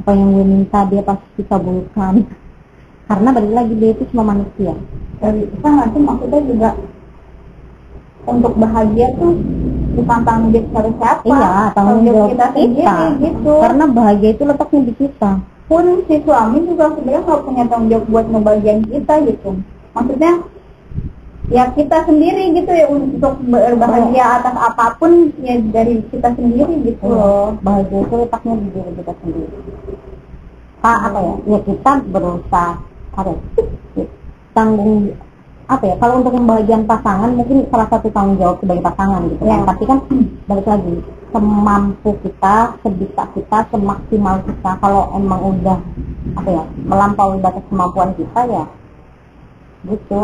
Apa 0.00 0.16
yang 0.16 0.32
gue 0.32 0.44
minta 0.44 0.80
dia 0.88 1.02
pasti 1.04 1.40
kabulkan 1.44 2.24
karena 3.10 3.28
balik 3.34 3.52
lagi 3.58 3.74
dia 3.74 3.90
itu 3.90 4.06
cuma 4.14 4.22
manusia. 4.30 4.72
Dari 5.18 5.42
kan 5.58 5.72
nanti 5.82 5.98
maksudnya 5.98 6.40
juga 6.46 6.70
untuk 8.22 8.54
bahagia 8.54 9.10
tuh 9.18 9.34
bukan 9.98 10.18
tanggung 10.22 10.50
jawab 10.54 10.70
dari 10.70 10.92
siapa. 10.94 11.26
Iya 11.26 11.52
tanggung 11.74 12.00
jawab 12.06 12.28
kita 12.30 12.46
sendiri 12.54 13.06
gitu. 13.18 13.52
Karena 13.58 13.84
bahagia 13.90 14.30
itu 14.30 14.42
letaknya 14.46 14.80
di 14.86 14.92
kita. 14.94 15.30
Pun 15.66 15.84
si 16.06 16.14
suami 16.22 16.58
juga 16.62 16.84
sebenarnya 16.94 17.22
nggak 17.26 17.40
punya 17.42 17.64
tanggung 17.66 17.90
jawab 17.90 18.04
buat 18.06 18.26
ngebahagiain 18.30 18.82
kita 18.86 19.14
gitu. 19.26 19.50
Maksudnya 19.90 20.32
ya 21.50 21.64
kita 21.74 21.98
sendiri 22.06 22.42
gitu 22.54 22.70
ya 22.70 22.86
untuk 22.86 23.42
berbahagia 23.42 24.38
atas 24.38 24.54
apa 24.54 24.94
pun 25.02 25.34
ya 25.42 25.58
dari 25.58 25.98
kita 26.14 26.30
sendiri 26.38 26.78
gitu. 26.86 27.10
Loh 27.10 27.58
bahagia 27.58 28.06
itu 28.06 28.14
letaknya 28.22 28.54
di 28.54 28.66
diri 28.70 28.90
kita 29.02 29.12
sendiri. 29.18 29.54
Ah, 30.80 31.10
apa 31.10 31.18
ya? 31.18 31.34
Ya 31.44 31.58
kita 31.66 31.92
berusaha 32.08 32.89
apa 33.16 33.30
ya, 33.30 34.04
tanggung 34.54 35.14
apa 35.70 35.84
ya? 35.86 35.94
Kalau 36.02 36.14
untuk 36.18 36.34
pembahagian 36.34 36.82
pasangan 36.86 37.30
mungkin 37.34 37.66
salah 37.70 37.88
satu 37.90 38.10
tanggung 38.10 38.38
jawab 38.42 38.58
sebagai 38.58 38.82
pasangan 38.82 39.20
gitu 39.30 39.42
kan 39.46 39.50
Ya. 39.50 39.66
tapi 39.66 39.82
kan 39.86 39.98
balik 40.50 40.66
lagi 40.66 40.94
semampu 41.30 42.10
kita 42.26 42.56
sebisa 42.82 43.22
kita 43.38 43.58
semaksimal 43.70 44.36
kita. 44.42 44.70
Kalau 44.82 45.02
emang 45.14 45.40
udah 45.58 45.78
apa 46.36 46.48
ya 46.50 46.64
melampaui 46.86 47.38
batas 47.38 47.64
kemampuan 47.70 48.10
kita 48.18 48.40
ya 48.50 48.64
gitu 49.80 50.18